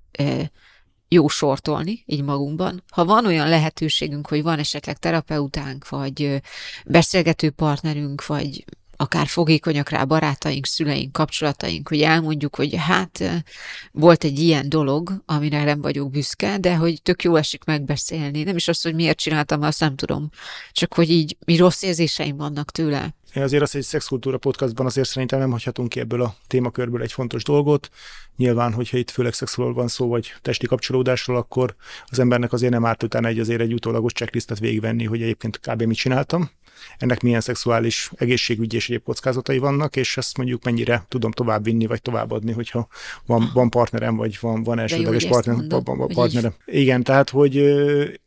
jó 1.08 1.28
sortolni 1.28 2.04
így 2.06 2.24
magunkban. 2.24 2.84
Ha 2.90 3.06
van 3.06 3.26
olyan 3.26 3.50
lehetőségünk, 3.50 4.28
hogy 4.28 4.42
van 4.44 4.60
esetleg 4.60 4.98
terapeutánk, 4.98 5.90
vagy 5.90 6.42
beszélgető 6.86 7.50
partnerünk, 7.50 8.26
vagy 8.26 8.66
akár 8.98 9.28
fogékonyak 9.28 9.90
rá 9.90 10.04
barátaink, 10.04 10.66
szüleink, 10.66 11.12
kapcsolataink, 11.12 11.88
hogy 11.88 12.02
elmondjuk, 12.02 12.56
hogy 12.56 12.76
hát 12.76 13.44
volt 13.92 14.24
egy 14.24 14.40
ilyen 14.40 14.70
dolog, 14.70 15.24
amire 15.26 15.64
nem 15.64 15.82
vagyok 15.82 16.12
büszke, 16.12 16.58
de 16.58 16.76
hogy 16.76 17.02
tök 17.02 17.24
jó 17.24 17.36
esik 17.36 17.64
megbeszélni. 17.64 18.44
Nem 18.44 18.56
is 18.56 18.68
az, 18.68 18.82
hogy 18.82 18.96
miért 18.96 19.18
csináltam, 19.18 19.62
azt 19.62 19.80
nem 19.80 19.96
tudom. 19.96 20.30
Csak 20.72 20.94
hogy 20.94 21.10
így 21.10 21.38
mi 21.46 21.56
rossz 21.56 21.82
érzéseim 21.82 22.38
vannak 22.38 22.72
tőle. 22.72 23.16
Azért 23.36 23.64
azt 23.64 23.76
egy 23.76 23.84
szexkultúra 23.84 24.38
podcastban 24.38 24.86
azért 24.86 25.08
szerintem 25.08 25.40
nem 25.40 25.52
hagyhatunk 25.52 25.90
ki 25.90 26.00
ebből 26.00 26.22
a 26.22 26.36
témakörből 26.48 27.02
egy 27.02 27.12
fontos 27.12 27.44
dolgot. 27.44 27.90
Nyilván, 28.38 28.74
hogyha 28.74 28.98
itt 28.98 29.10
főleg 29.10 29.34
szexuálról 29.34 29.76
van 29.76 29.88
szó, 29.88 30.08
vagy 30.08 30.34
testi 30.42 30.68
kapcsolódásról, 30.68 31.38
akkor 31.38 31.76
az 32.06 32.20
embernek 32.20 32.54
azért 32.54 32.72
nem 32.72 32.86
árt 32.86 33.04
utána 33.04 33.28
egy 33.28 33.40
azért 33.40 33.62
egy 33.62 33.74
utólagos 33.74 34.12
checklistet 34.12 34.60
végigvenni, 34.60 35.06
hogy 35.06 35.22
egyébként 35.22 35.60
kb. 35.60 35.82
mit 35.82 35.98
csináltam, 35.98 36.50
ennek 36.98 37.22
milyen 37.22 37.42
szexuális 37.42 38.12
egészségügyi 38.16 38.76
és 38.76 38.90
egyéb 38.90 39.04
kockázatai 39.04 39.58
vannak, 39.58 39.96
és 39.96 40.18
ezt 40.18 40.38
mondjuk 40.38 40.64
mennyire 40.64 41.06
tudom 41.08 41.32
továbbvinni, 41.32 41.86
vagy 41.86 42.02
továbbadni, 42.02 42.52
hogyha 42.52 42.88
van, 43.26 43.52
van 43.54 43.70
partnerem, 43.70 44.16
vagy 44.16 44.38
van, 44.42 44.64
van 44.64 44.80
elsődleges 44.80 45.26
partner, 45.26 45.84
partnerem. 46.14 46.54
Igen, 46.66 47.04
tehát, 47.04 47.30
hogy 47.30 47.58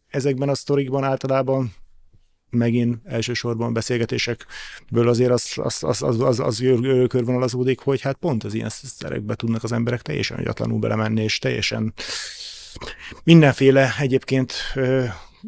ezekben 0.09 0.49
a 0.49 0.55
sztorikban 0.55 1.05
általában 1.05 1.75
megint 2.50 2.97
elsősorban 3.05 3.73
beszélgetésekből 3.73 5.09
azért 5.09 5.31
az, 5.31 5.53
az, 5.55 5.85
az, 5.85 6.03
az, 6.03 6.21
az, 6.21 6.41
az 6.41 6.65
körvonalazódik, 7.09 7.81
hogy 7.81 8.00
hát 8.00 8.17
pont 8.17 8.45
az 8.45 8.55
ilyen 8.55 8.69
szerekbe 8.69 9.35
tudnak 9.35 9.62
az 9.62 9.73
emberek 9.73 10.03
teljesen 10.03 10.38
agyatlanul 10.38 10.79
belemenni, 10.79 11.23
és 11.23 11.38
teljesen 11.38 11.93
mindenféle 13.25 13.95
egyébként 13.99 14.53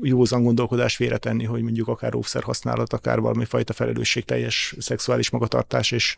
józan 0.02 0.42
gondolkodás 0.42 0.96
félretenni, 0.96 1.44
hogy 1.44 1.62
mondjuk 1.62 1.88
akár 1.88 2.14
óvszer 2.14 2.42
használat, 2.42 2.92
akár 2.92 3.20
valami 3.20 3.44
fajta 3.44 3.72
felelősségteljes 3.72 4.74
szexuális 4.78 5.30
magatartás, 5.30 5.90
és 5.90 6.16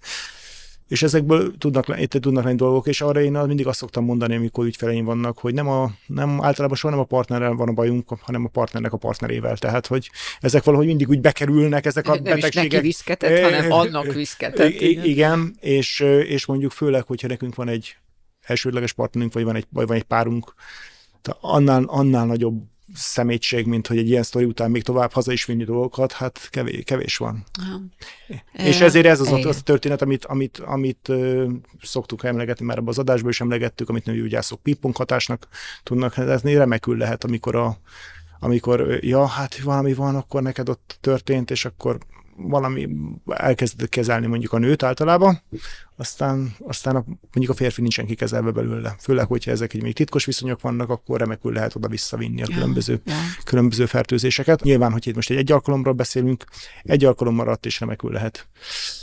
és 0.90 1.02
ezekből 1.02 1.56
tudnak, 1.58 2.00
itt 2.00 2.10
tudnak 2.10 2.44
lenni 2.44 2.56
dolgok, 2.56 2.86
és 2.86 3.00
arra 3.00 3.20
én 3.20 3.32
mindig 3.32 3.66
azt 3.66 3.78
szoktam 3.78 4.04
mondani, 4.04 4.34
amikor 4.34 4.66
ügyfeleim 4.66 5.04
vannak, 5.04 5.38
hogy 5.38 5.54
nem, 5.54 5.68
a, 5.68 5.90
nem 6.06 6.42
általában 6.42 6.76
soha 6.76 6.94
nem 6.94 7.02
a 7.02 7.06
partnerrel 7.06 7.52
van 7.52 7.68
a 7.68 7.72
bajunk, 7.72 8.08
hanem 8.20 8.44
a 8.44 8.48
partnernek 8.48 8.92
a 8.92 8.96
partnerével. 8.96 9.56
Tehát, 9.56 9.86
hogy 9.86 10.10
ezek 10.40 10.64
valahogy 10.64 10.86
mindig 10.86 11.08
úgy 11.08 11.20
bekerülnek, 11.20 11.86
ezek 11.86 12.08
a 12.08 12.14
nem 12.14 12.22
betegségek. 12.22 12.54
Nem 12.54 12.64
is 12.64 12.72
neki 12.72 12.86
viszketett, 12.86 13.42
hanem 13.42 13.72
annak 13.72 14.12
viszketett. 14.12 14.80
Igen, 14.80 15.04
igen 15.04 15.56
és, 15.60 16.00
és 16.26 16.46
mondjuk 16.46 16.72
főleg, 16.72 17.04
hogyha 17.06 17.28
nekünk 17.28 17.54
van 17.54 17.68
egy 17.68 17.96
elsődleges 18.40 18.92
partnerünk, 18.92 19.32
vagy 19.32 19.44
van 19.44 19.56
egy, 19.56 19.66
vagy 19.70 19.86
van 19.86 19.96
egy 19.96 20.02
párunk, 20.02 20.54
annál, 21.40 21.84
annál 21.86 22.26
nagyobb 22.26 22.62
szemétség, 22.94 23.66
mint 23.66 23.86
hogy 23.86 23.98
egy 23.98 24.08
ilyen 24.08 24.22
sztori 24.22 24.44
után 24.44 24.70
még 24.70 24.82
tovább 24.82 25.12
haza 25.12 25.32
is 25.32 25.44
vinni 25.44 25.64
dolgokat, 25.64 26.12
hát 26.12 26.48
kevés, 26.50 26.84
kevés 26.84 27.16
van. 27.16 27.44
Aha. 27.58 27.80
És 28.52 28.80
ezért 28.80 29.06
ez 29.06 29.20
az, 29.20 29.32
az 29.32 29.56
a 29.56 29.62
történet, 29.62 30.02
amit, 30.02 30.24
amit, 30.24 30.58
amit 30.58 31.08
uh, 31.08 31.50
szoktuk 31.82 32.24
emlegetni, 32.24 32.64
már 32.64 32.78
abban 32.78 32.88
az 32.88 32.98
adásban 32.98 33.30
is 33.30 33.40
emlegettük, 33.40 33.88
amit 33.88 34.04
nőgyógyászok 34.04 34.62
pingpong 34.62 34.96
hatásnak 34.96 35.48
tudnak 35.82 36.16
nevezni, 36.16 36.54
remekül 36.54 36.96
lehet, 36.96 37.24
amikor 37.24 37.54
a 37.54 37.78
amikor, 38.42 38.98
ja, 39.00 39.26
hát 39.26 39.60
valami 39.60 39.94
van, 39.94 40.16
akkor 40.16 40.42
neked 40.42 40.68
ott 40.68 40.98
történt, 41.00 41.50
és 41.50 41.64
akkor 41.64 41.98
valami 42.36 42.88
elkezdett 43.26 43.88
kezelni 43.88 44.26
mondjuk 44.26 44.52
a 44.52 44.58
nőt 44.58 44.82
általában, 44.82 45.42
aztán, 45.96 46.54
aztán 46.66 46.96
a, 46.96 47.04
mondjuk 47.06 47.48
a 47.48 47.54
férfi 47.54 47.80
nincsen 47.80 48.06
kikezelve 48.06 48.50
belőle. 48.50 48.94
Főleg, 48.98 49.26
hogyha 49.26 49.50
ezek 49.50 49.72
egy 49.72 49.82
még 49.82 49.94
titkos 49.94 50.24
viszonyok 50.24 50.60
vannak, 50.60 50.90
akkor 50.90 51.18
remekül 51.18 51.52
lehet 51.52 51.74
oda 51.74 51.88
visszavinni 51.88 52.42
a 52.42 52.46
különböző, 52.46 53.00
ja, 53.04 53.12
ja. 53.12 53.20
különböző 53.44 53.86
fertőzéseket. 53.86 54.62
Nyilván, 54.62 54.92
hogy 54.92 55.06
itt 55.06 55.14
most 55.14 55.30
egy, 55.30 55.36
egy 55.36 55.52
alkalomról 55.52 55.94
beszélünk, 55.94 56.44
egy 56.82 57.04
alkalom 57.04 57.34
maradt, 57.34 57.66
és 57.66 57.80
remekül 57.80 58.12
lehet 58.12 58.48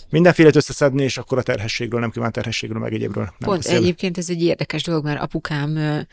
mindenféle 0.09 0.49
összeszedni, 0.53 1.03
és 1.03 1.17
akkor 1.17 1.37
a 1.37 1.41
terhességről, 1.41 1.99
nem 1.99 2.11
kívánt 2.11 2.33
terhességről, 2.33 2.79
meg 2.79 2.93
egyébről 2.93 3.23
nem 3.23 3.49
Pont 3.49 3.63
beszél. 3.63 3.77
egyébként 3.77 4.17
ez 4.17 4.29
egy 4.29 4.43
érdekes 4.43 4.83
dolog, 4.83 5.03
mert 5.03 5.21
apukám 5.21 6.05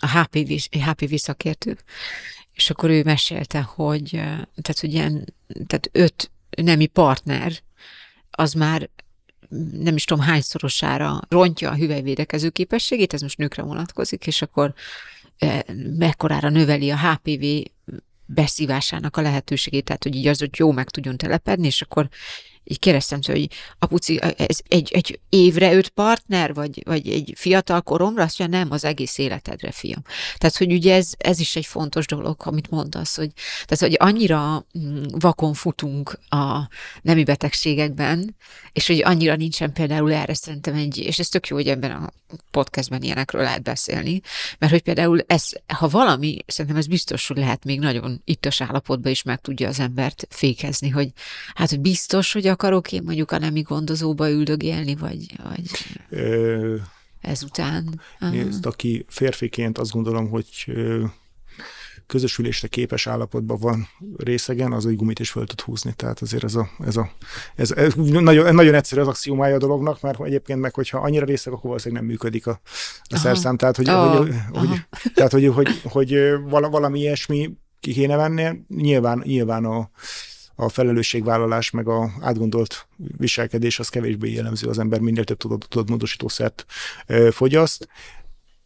a 0.00 0.18
HPV, 0.18 0.52
HPV 0.70 1.14
szakértő, 1.14 1.76
és 2.52 2.70
akkor 2.70 2.90
ő 2.90 3.02
mesélte, 3.02 3.60
hogy 3.60 4.10
tehát, 4.62 4.80
hogy 4.80 4.92
ilyen, 4.92 5.34
tehát 5.66 5.88
öt 5.92 6.30
nemi 6.50 6.86
partner, 6.86 7.52
az 8.30 8.52
már 8.52 8.90
nem 9.80 9.94
is 9.94 10.04
tudom 10.04 10.24
hányszorosára 10.24 11.20
rontja 11.28 11.70
a 11.70 11.74
hüvelyvédekező 11.74 12.50
képességét, 12.50 13.14
ez 13.14 13.20
most 13.20 13.38
nőkre 13.38 13.62
vonatkozik, 13.62 14.26
és 14.26 14.42
akkor 14.42 14.74
e, 15.38 15.64
mekkorára 15.98 16.48
növeli 16.48 16.90
a 16.90 16.98
HPV 16.98 17.44
beszívásának 18.26 19.16
a 19.16 19.20
lehetőségét, 19.20 19.84
tehát 19.84 20.02
hogy 20.02 20.14
így 20.14 20.26
az, 20.26 20.38
hogy 20.38 20.50
jó 20.58 20.72
meg 20.72 20.90
tudjon 20.90 21.16
telepedni, 21.16 21.66
és 21.66 21.82
akkor 21.82 22.08
így 22.68 22.78
kérdeztem 22.78 23.20
tőle, 23.20 23.38
hogy 23.38 23.50
apuci, 23.78 24.20
ez 24.36 24.58
egy, 24.68 24.90
egy 24.92 25.20
évre 25.28 25.74
öt 25.74 25.88
partner, 25.88 26.54
vagy, 26.54 26.82
vagy 26.84 27.08
egy 27.08 27.32
fiatal 27.36 27.80
koromra? 27.82 28.22
Azt 28.22 28.38
mondja, 28.38 28.58
nem, 28.58 28.70
az 28.70 28.84
egész 28.84 29.18
életedre, 29.18 29.70
fiam. 29.70 30.02
Tehát, 30.38 30.56
hogy 30.56 30.72
ugye 30.72 30.94
ez, 30.94 31.10
ez 31.18 31.40
is 31.40 31.56
egy 31.56 31.66
fontos 31.66 32.06
dolog, 32.06 32.36
amit 32.38 32.70
mondasz, 32.70 33.16
hogy, 33.16 33.30
tehát, 33.64 33.96
hogy 33.96 34.08
annyira 34.08 34.66
mm, 34.78 35.02
vakon 35.10 35.54
futunk 35.54 36.18
a 36.28 36.68
nemi 37.02 37.24
betegségekben, 37.24 38.36
és 38.72 38.86
hogy 38.86 39.02
annyira 39.04 39.36
nincsen 39.36 39.72
például 39.72 40.12
erre 40.12 40.34
szerintem 40.34 40.74
egy, 40.74 40.98
és 40.98 41.18
ez 41.18 41.28
tök 41.28 41.46
jó, 41.46 41.56
hogy 41.56 41.68
ebben 41.68 41.90
a 41.90 42.12
podcastben 42.50 43.02
ilyenekről 43.02 43.42
lehet 43.42 43.62
beszélni, 43.62 44.20
mert 44.58 44.72
hogy 44.72 44.82
például 44.82 45.20
ez, 45.26 45.48
ha 45.66 45.88
valami, 45.88 46.38
szerintem 46.46 46.76
ez 46.76 46.86
biztos, 46.86 47.26
hogy 47.26 47.36
lehet 47.36 47.64
még 47.64 47.80
nagyon 47.80 48.20
ittas 48.24 48.60
állapotban 48.60 49.12
is 49.12 49.22
meg 49.22 49.40
tudja 49.40 49.68
az 49.68 49.80
embert 49.80 50.26
fékezni, 50.30 50.88
hogy 50.88 51.10
hát, 51.54 51.80
biztos, 51.80 52.32
hogy 52.32 52.46
akarok 52.56 52.92
én 52.92 53.02
mondjuk 53.04 53.30
a 53.30 53.38
nemi 53.38 53.60
gondozóba 53.60 54.30
üldögélni, 54.30 54.94
vagy, 54.94 55.26
vagy 55.42 55.70
Ö, 56.08 56.74
ezután? 57.20 58.00
Nézd, 58.18 58.66
aki 58.66 59.04
férfiként 59.08 59.78
azt 59.78 59.90
gondolom, 59.90 60.28
hogy 60.28 60.48
közösülésre 62.06 62.68
képes 62.68 63.06
állapotban 63.06 63.58
van 63.60 63.88
részegen, 64.16 64.72
az 64.72 64.86
egy 64.86 64.96
gumit 64.96 65.18
is 65.18 65.30
fel 65.30 65.44
tud 65.44 65.60
húzni. 65.60 65.92
Tehát 65.92 66.20
azért 66.20 66.44
ez 66.44 66.54
a, 66.54 66.68
ez 66.84 66.96
a 66.96 67.10
ez, 67.54 67.70
ez 67.70 67.94
nagyon, 67.94 68.54
nagyon 68.54 68.74
egyszerű 68.74 69.00
az 69.00 69.08
axiomája 69.08 69.54
a 69.54 69.58
dolognak, 69.58 70.00
mert 70.00 70.20
egyébként 70.20 70.60
meg, 70.60 70.74
hogyha 70.74 70.98
annyira 70.98 71.24
részeg, 71.24 71.52
akkor 71.52 71.64
valószínűleg 71.64 72.02
nem 72.02 72.10
működik 72.10 72.46
a, 72.46 72.60
a 73.04 73.16
szerszám. 73.16 73.56
Tehát, 73.56 73.76
hogy, 73.76 73.88
oh, 73.88 74.16
hogy, 74.16 74.34
hogy, 74.52 74.68
tehát 75.14 75.32
hogy, 75.32 75.46
hogy, 75.46 75.80
hogy 75.82 76.16
valami 76.48 77.00
ilyesmi 77.00 77.56
ki 77.80 77.92
kéne 77.92 78.16
venni, 78.16 78.64
nyilván, 78.68 79.22
nyilván 79.24 79.64
a, 79.64 79.90
a 80.56 80.68
felelősségvállalás, 80.68 81.70
meg 81.70 81.88
a 81.88 82.10
átgondolt 82.20 82.86
viselkedés 82.96 83.78
az 83.78 83.88
kevésbé 83.88 84.32
jellemző, 84.32 84.68
az 84.68 84.78
ember 84.78 85.00
minél 85.00 85.24
több 85.24 85.36
tudod, 85.36 85.64
tudod 85.68 85.90
módosítószert 85.90 86.64
fogyaszt. 87.30 87.88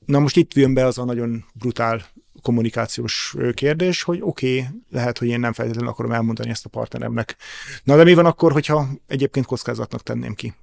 Na 0.07 0.19
most 0.19 0.37
itt 0.37 0.55
jön 0.55 0.75
be 0.75 0.85
az 0.87 0.99
a 0.99 1.05
nagyon 1.05 1.45
brutál 1.53 2.07
kommunikációs 2.43 3.37
kérdés, 3.55 4.03
hogy 4.03 4.19
oké, 4.23 4.59
okay, 4.59 4.71
lehet, 4.91 5.19
hogy 5.19 5.29
én 5.29 5.41
nem 5.41 5.53
feltétlenül 5.53 5.91
akarom 5.91 6.13
elmondani 6.13 6.51
ezt 6.51 6.65
a 6.65 6.69
partneremnek. 6.69 7.37
Na 7.85 7.97
de 7.97 8.05
mi 8.05 8.15
van 8.15 8.27
akkor, 8.27 8.53
hogyha 8.53 8.89
egyébként 9.07 9.47
kockázatnak 9.47 10.03
tenném 10.03 10.35
ki? 10.35 10.55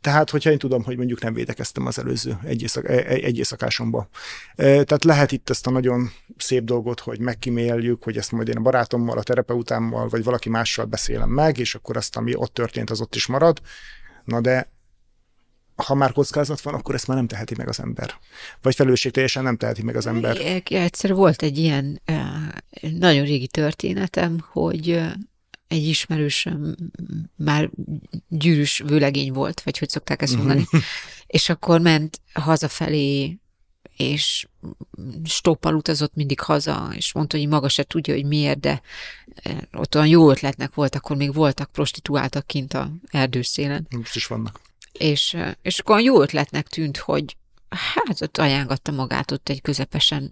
Tehát, 0.00 0.30
hogyha 0.30 0.50
én 0.50 0.58
tudom, 0.58 0.84
hogy 0.84 0.96
mondjuk 0.96 1.20
nem 1.20 1.34
védekeztem 1.34 1.86
az 1.86 1.98
előző 1.98 2.38
egy, 2.44 2.62
éjszak, 2.62 2.88
e, 2.88 2.92
e, 2.92 3.16
éjszakásomba. 3.16 4.08
E, 4.54 4.64
tehát 4.64 5.04
lehet 5.04 5.32
itt 5.32 5.50
ezt 5.50 5.66
a 5.66 5.70
nagyon 5.70 6.10
szép 6.36 6.64
dolgot, 6.64 7.00
hogy 7.00 7.20
megkíméljük, 7.20 8.02
hogy 8.02 8.16
ezt 8.16 8.32
majd 8.32 8.48
én 8.48 8.56
a 8.56 8.60
barátommal, 8.60 9.18
a 9.18 9.22
terapeutámmal, 9.22 10.08
vagy 10.08 10.24
valaki 10.24 10.48
mással 10.48 10.84
beszélem 10.84 11.30
meg, 11.30 11.58
és 11.58 11.74
akkor 11.74 11.96
azt, 11.96 12.16
ami 12.16 12.34
ott 12.34 12.54
történt, 12.54 12.90
az 12.90 13.00
ott 13.00 13.14
is 13.14 13.26
marad. 13.26 13.60
Na 14.24 14.40
de 14.40 14.68
ha 15.84 15.94
már 15.94 16.12
kockázat 16.12 16.60
van, 16.60 16.74
akkor 16.74 16.94
ezt 16.94 17.06
már 17.06 17.16
nem 17.16 17.26
teheti 17.26 17.54
meg 17.56 17.68
az 17.68 17.80
ember. 17.80 18.14
Vagy 18.62 18.76
teljesen 19.10 19.42
nem 19.42 19.56
teheti 19.56 19.82
meg 19.82 19.96
az 19.96 20.06
ember. 20.06 20.62
Egyszer 20.68 21.14
volt 21.14 21.42
egy 21.42 21.58
ilyen 21.58 22.00
nagyon 22.80 23.24
régi 23.24 23.46
történetem, 23.46 24.38
hogy 24.50 25.02
egy 25.68 25.86
ismerősöm 25.86 26.74
már 27.36 27.70
gyűrűs 28.28 28.82
vőlegény 28.86 29.32
volt, 29.32 29.60
vagy 29.60 29.78
hogy 29.78 29.88
szokták 29.88 30.22
ezt 30.22 30.36
mondani, 30.36 30.60
uh-huh. 30.60 30.80
és 31.26 31.48
akkor 31.48 31.80
ment 31.80 32.20
hazafelé, 32.32 33.38
és 33.96 34.48
stoppal 35.24 35.74
utazott 35.74 36.14
mindig 36.14 36.40
haza, 36.40 36.90
és 36.94 37.12
mondta, 37.12 37.36
hogy 37.36 37.48
maga 37.48 37.68
se 37.68 37.82
tudja, 37.82 38.14
hogy 38.14 38.24
miért, 38.24 38.60
de 38.60 38.80
ott 39.72 39.94
olyan 39.94 40.06
jó 40.06 40.30
ötletnek 40.30 40.74
volt, 40.74 40.94
akkor 40.94 41.16
még 41.16 41.34
voltak 41.34 41.72
prostituáltak 41.72 42.46
kint 42.46 42.74
a 42.74 42.92
erdőszélen. 43.06 43.86
Most 43.90 44.16
is 44.16 44.26
vannak. 44.26 44.60
És, 44.92 45.36
és 45.62 45.78
akkor 45.78 46.00
jó 46.00 46.22
ötletnek 46.22 46.68
tűnt, 46.68 46.96
hogy 46.96 47.36
hát 47.68 48.20
ott 48.20 48.38
ajángatta 48.38 48.92
magát 48.92 49.30
ott 49.30 49.48
egy 49.48 49.60
közepesen 49.60 50.30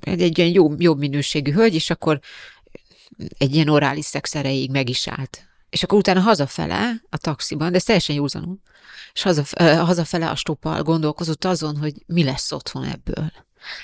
egy, 0.00 0.22
egy 0.22 0.38
ilyen 0.38 0.50
jó, 0.50 0.74
jobb 0.78 0.98
minőségű 0.98 1.52
hölgy, 1.52 1.74
és 1.74 1.90
akkor 1.90 2.20
egy 3.38 3.54
ilyen 3.54 3.68
orális 3.68 4.04
szex 4.04 4.34
erejéig 4.34 4.70
meg 4.70 4.88
is 4.88 5.08
állt. 5.08 5.48
És 5.70 5.82
akkor 5.82 5.98
utána 5.98 6.20
hazafele 6.20 7.02
a 7.10 7.16
taxiban, 7.16 7.70
de 7.70 7.76
ez 7.76 7.84
teljesen 7.84 8.16
józanul, 8.16 8.58
és 9.12 9.22
hazaf, 9.22 9.52
hazafele 9.60 10.30
a 10.30 10.34
stoppal 10.34 10.82
gondolkozott 10.82 11.44
azon, 11.44 11.76
hogy 11.76 11.94
mi 12.06 12.24
lesz 12.24 12.52
otthon 12.52 12.84
ebből. 12.84 13.32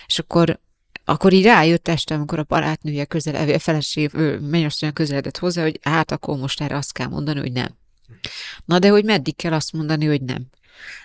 És 0.07 0.19
akkor 0.19 0.61
akkor 1.05 1.33
így 1.33 1.45
rájött 1.45 1.88
este, 1.88 2.14
amikor 2.14 2.38
a 2.38 2.45
barátnője 2.49 3.05
közel, 3.05 3.49
a 3.49 3.59
feleség, 3.59 4.11
mennyasszonyja 4.40 4.95
közeledett 4.95 5.38
hozzá, 5.38 5.62
hogy 5.62 5.79
hát 5.83 6.11
akkor 6.12 6.38
most 6.38 6.61
erre 6.61 6.77
azt 6.77 6.93
kell 6.93 7.07
mondani, 7.07 7.40
hogy 7.40 7.53
nem. 7.53 7.77
Na 8.64 8.79
de 8.79 8.88
hogy 8.88 9.05
meddig 9.05 9.37
kell 9.37 9.53
azt 9.53 9.73
mondani, 9.73 10.07
hogy 10.07 10.23
nem? 10.23 10.47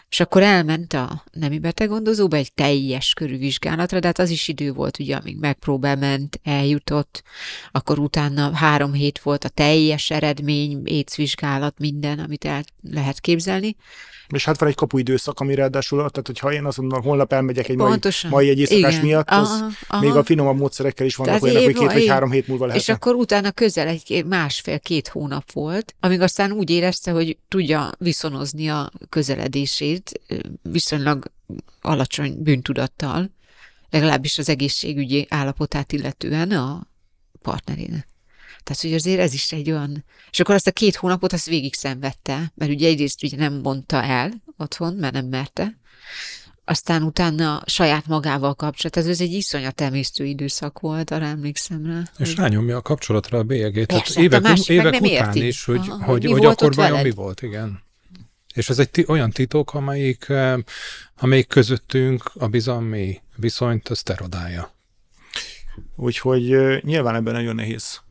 És 0.10 0.20
akkor 0.20 0.41
elment 0.41 0.94
a 0.94 1.24
nemi 1.32 1.60
beteggondozóba 1.60 2.36
egy 2.36 2.54
teljes 2.54 3.13
körű 3.13 3.38
vizsgálatra, 3.38 4.00
de 4.00 4.08
hát 4.08 4.20
az 4.20 4.30
is 4.30 4.48
idő 4.48 4.72
volt, 4.72 5.00
ugye, 5.00 5.15
amíg 5.15 5.38
megpróbál 5.39 5.96
ment, 5.96 6.39
eljutott, 6.44 7.24
akkor 7.72 8.00
utána 8.00 8.56
három 8.56 8.94
hét 8.94 9.20
volt 9.20 9.44
a 9.44 9.50
teljes 9.50 10.10
eredmény, 10.10 10.82
écvizsgálat, 10.86 11.80
minden, 11.80 12.20
amit 12.20 12.46
el 12.46 12.63
lehet 12.82 13.20
képzelni. 13.20 13.76
És 14.28 14.46
hát 14.46 14.60
van 14.60 14.70
egy 14.70 14.76
kapuidőszak, 14.76 15.39
ami 15.39 15.56
ráadásul, 15.56 15.98
tehát 15.98 16.22
hogyha 16.26 16.54
én 16.54 16.65
azt 16.65 16.78
mondom, 16.78 17.02
holnap 17.02 17.34
elmegyek 17.34 17.70
egy 17.70 17.76
mai, 17.76 18.00
mai 18.30 18.50
egy 18.50 18.60
éjszakás 18.60 18.94
Igen. 18.94 19.06
miatt, 19.06 19.30
az 19.30 19.50
aha, 19.50 19.70
aha. 19.88 20.02
még 20.02 20.15
a 20.15 20.24
finomabb 20.24 20.58
módszerekkel 20.58 21.06
is 21.06 21.15
vannak 21.15 21.44
olyanok, 21.44 21.63
hogy 21.63 21.74
két 21.74 21.91
vagy 21.91 22.08
három 22.08 22.32
hét 22.32 22.48
múlva 22.48 22.65
lehet. 22.65 22.82
És 22.82 22.89
akkor 22.89 23.15
utána 23.15 23.52
közel 23.52 23.88
egy 23.88 24.26
másfél-két 24.26 25.08
hónap 25.08 25.52
volt, 25.52 25.96
amíg 26.00 26.22
aztán 26.22 26.52
úgy 26.52 26.70
érezte, 26.70 27.12
hogy 27.12 27.38
tudja 27.48 27.91
viszonozni 27.98 28.70
a 28.70 28.91
közeledését 29.10 29.95
viszonylag 30.62 31.32
alacsony 31.82 32.44
bűntudattal, 32.44 33.32
legalábbis 33.90 34.38
az 34.38 34.50
egészségügyi 34.50 35.26
állapotát 35.30 35.92
illetően 35.92 36.52
a 36.52 36.88
partnerének. 37.42 38.08
Tehát, 38.64 38.82
hogy 38.82 38.94
azért 38.94 39.20
ez 39.20 39.34
is 39.34 39.52
egy 39.52 39.72
olyan... 39.72 40.06
És 40.32 40.40
akkor 40.40 40.56
azt 40.56 40.68
a 40.68 40.72
két 40.72 40.96
hónapot 40.96 41.34
azt 41.34 41.46
végig 41.46 41.74
szenvedte, 41.74 42.52
mert 42.56 42.72
ugye 42.72 42.88
egyrészt 42.88 43.24
ugye 43.24 43.38
nem 43.38 43.54
mondta 43.54 44.04
el 44.04 44.32
otthon, 44.58 44.94
mert 44.94 45.14
nem 45.14 45.26
merte, 45.26 45.78
aztán 46.66 47.04
utána 47.04 47.62
saját 47.66 48.08
magával 48.08 48.54
kapcsolat. 48.54 48.98
Ez, 48.98 49.22
egy 49.22 49.34
iszonyat 49.34 49.82
emésztő 49.82 50.26
időszak 50.26 50.80
volt, 50.80 51.12
arra 51.12 51.26
emlékszem 51.26 51.86
rá. 51.86 52.02
És 52.18 52.28
hogy... 52.28 52.38
rányomja 52.38 52.78
a 52.78 52.82
kapcsolatra 52.82 53.38
a 53.38 53.44
bélyegét. 53.44 53.88
Tehát 53.88 54.08
hát 54.08 54.18
évek, 54.18 54.42
másik 54.42 54.70
évek 54.70 54.94
után 54.94 55.04
érti. 55.04 55.48
is, 55.48 55.64
hogy, 55.64 55.88
Aha, 55.90 56.06
hogy, 56.06 56.26
hogy 56.26 56.46
akkor 56.46 56.74
vajon 56.74 56.92
veled? 56.92 57.06
mi 57.06 57.12
volt, 57.12 57.42
igen. 57.42 57.84
És 58.56 58.70
ez 58.70 58.80
egy 58.80 58.89
t- 58.89 59.10
olyan 59.10 59.30
titok, 59.30 59.74
amelyik, 59.74 60.26
eh, 60.30 60.58
amelyik 61.18 61.48
közöttünk 61.48 62.32
a 62.34 62.48
bizalmi 62.48 63.22
viszonyt, 63.36 63.89
az 63.89 64.02
terodálja. 64.02 64.74
Úgyhogy 65.96 66.56
uh, 66.56 66.82
nyilván 66.82 67.15
ebben 67.15 67.34
nagyon 67.34 67.56
nehéz 67.56 68.02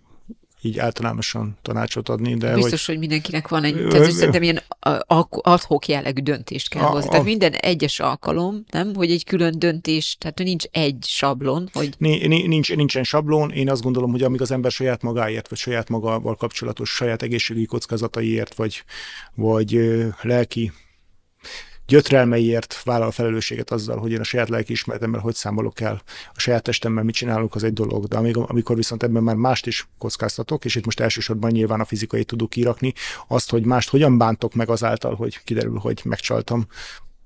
így 0.64 0.78
általánosan 0.78 1.56
tanácsot 1.62 2.08
adni. 2.08 2.34
De 2.34 2.54
Biztos, 2.54 2.86
hogy, 2.86 2.94
hogy 2.94 2.98
mindenkinek 2.98 3.48
van 3.48 3.64
egy, 3.64 3.86
tehát 3.88 4.10
szerintem 4.10 4.42
ilyen 4.42 4.60
adhok 5.28 5.86
jellegű 5.86 6.22
döntést 6.22 6.68
kell 6.68 6.82
hozni. 6.82 7.10
Tehát 7.10 7.24
minden 7.24 7.52
egyes 7.52 8.00
alkalom, 8.00 8.64
nem, 8.70 8.94
hogy 8.94 9.10
egy 9.10 9.24
külön 9.24 9.58
döntés, 9.58 10.16
tehát 10.20 10.38
nincs 10.38 10.64
egy 10.70 11.04
sablon. 11.06 11.68
Hogy... 11.72 11.94
Nincs, 11.98 12.74
nincsen 12.74 13.04
sablon, 13.04 13.50
én 13.50 13.70
azt 13.70 13.82
gondolom, 13.82 14.10
hogy 14.10 14.22
amíg 14.22 14.40
az 14.40 14.50
ember 14.50 14.70
saját 14.70 15.02
magáért, 15.02 15.48
vagy 15.48 15.58
saját 15.58 15.88
magával 15.88 16.36
kapcsolatos 16.36 16.90
saját 16.90 17.22
egészségügyi 17.22 17.66
kockázataiért, 17.66 18.54
vagy, 18.54 18.84
vagy 19.34 19.80
lelki 20.22 20.72
gyötrelmeiért 21.86 22.82
vállal 22.82 23.10
felelősséget 23.10 23.70
azzal, 23.70 23.98
hogy 23.98 24.12
én 24.12 24.20
a 24.20 24.24
saját 24.24 24.48
lelkiismeretemmel 24.48 25.20
hogy 25.20 25.34
számolok 25.34 25.80
el, 25.80 26.02
a 26.34 26.40
saját 26.40 26.62
testemmel 26.62 27.04
mit 27.04 27.14
csinálok, 27.14 27.54
az 27.54 27.64
egy 27.64 27.72
dolog. 27.72 28.06
De 28.06 28.16
amíg, 28.16 28.36
amikor 28.36 28.76
viszont 28.76 29.02
ebben 29.02 29.22
már 29.22 29.36
mást 29.36 29.66
is 29.66 29.88
kockáztatok, 29.98 30.64
és 30.64 30.74
itt 30.74 30.84
most 30.84 31.00
elsősorban 31.00 31.50
nyilván 31.50 31.80
a 31.80 31.84
fizikai 31.84 32.24
tudok 32.24 32.50
kirakni, 32.50 32.92
azt, 33.28 33.50
hogy 33.50 33.64
mást 33.64 33.90
hogyan 33.90 34.18
bántok 34.18 34.54
meg 34.54 34.68
azáltal, 34.68 35.14
hogy 35.14 35.42
kiderül, 35.44 35.78
hogy 35.78 36.00
megcsaltam, 36.04 36.66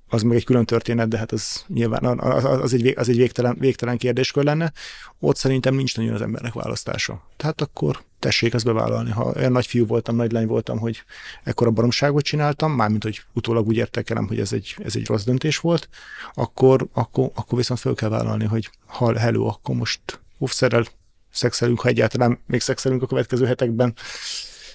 az 0.09 0.23
meg 0.23 0.37
egy 0.37 0.45
külön 0.45 0.65
történet, 0.65 1.09
de 1.09 1.19
hát 1.19 1.33
az 1.33 1.65
nyilván 1.67 2.19
az, 2.19 2.45
az 2.45 2.75
egy, 2.75 2.95
az 2.97 3.09
egy 3.09 3.17
végtelen, 3.17 3.57
végtelen 3.59 3.99
kérdéskör 3.99 4.45
lenne. 4.45 4.73
Ott 5.19 5.37
szerintem 5.37 5.75
nincs 5.75 5.97
nagyon 5.97 6.15
az 6.15 6.23
embernek 6.23 6.53
választása. 6.53 7.23
Tehát 7.37 7.61
akkor 7.61 8.03
tessék 8.19 8.55
ezt 8.55 8.65
bevállalni. 8.65 9.11
Ha 9.11 9.33
olyan 9.37 9.53
nagy 9.53 9.67
fiú 9.67 9.87
voltam, 9.87 10.17
nagy 10.17 10.33
lány 10.33 10.47
voltam, 10.47 10.79
hogy 10.79 11.03
ekkora 11.45 11.71
baromságot 11.71 12.25
csináltam, 12.25 12.73
mármint, 12.73 13.03
hogy 13.03 13.23
utólag 13.33 13.67
úgy 13.67 13.77
értekelem, 13.77 14.27
hogy 14.27 14.41
ez 14.41 14.53
egy, 14.53 14.77
ez 14.85 14.97
egy 14.97 15.07
rossz 15.07 15.25
döntés 15.25 15.59
volt, 15.59 15.89
akkor, 16.35 16.87
akkor, 16.93 17.31
akkor 17.35 17.59
viszont 17.59 17.81
fel 17.81 17.95
kell 17.95 18.09
vállalni, 18.09 18.45
hogy 18.45 18.71
ha 18.87 19.19
hello, 19.19 19.47
akkor 19.47 19.75
most 19.75 20.01
óvszerrel 20.41 20.85
szexelünk, 21.31 21.81
ha 21.81 21.89
egyáltalán 21.89 22.39
még 22.47 22.61
szexelünk 22.61 23.03
a 23.03 23.07
következő 23.07 23.47
hetekben, 23.47 23.95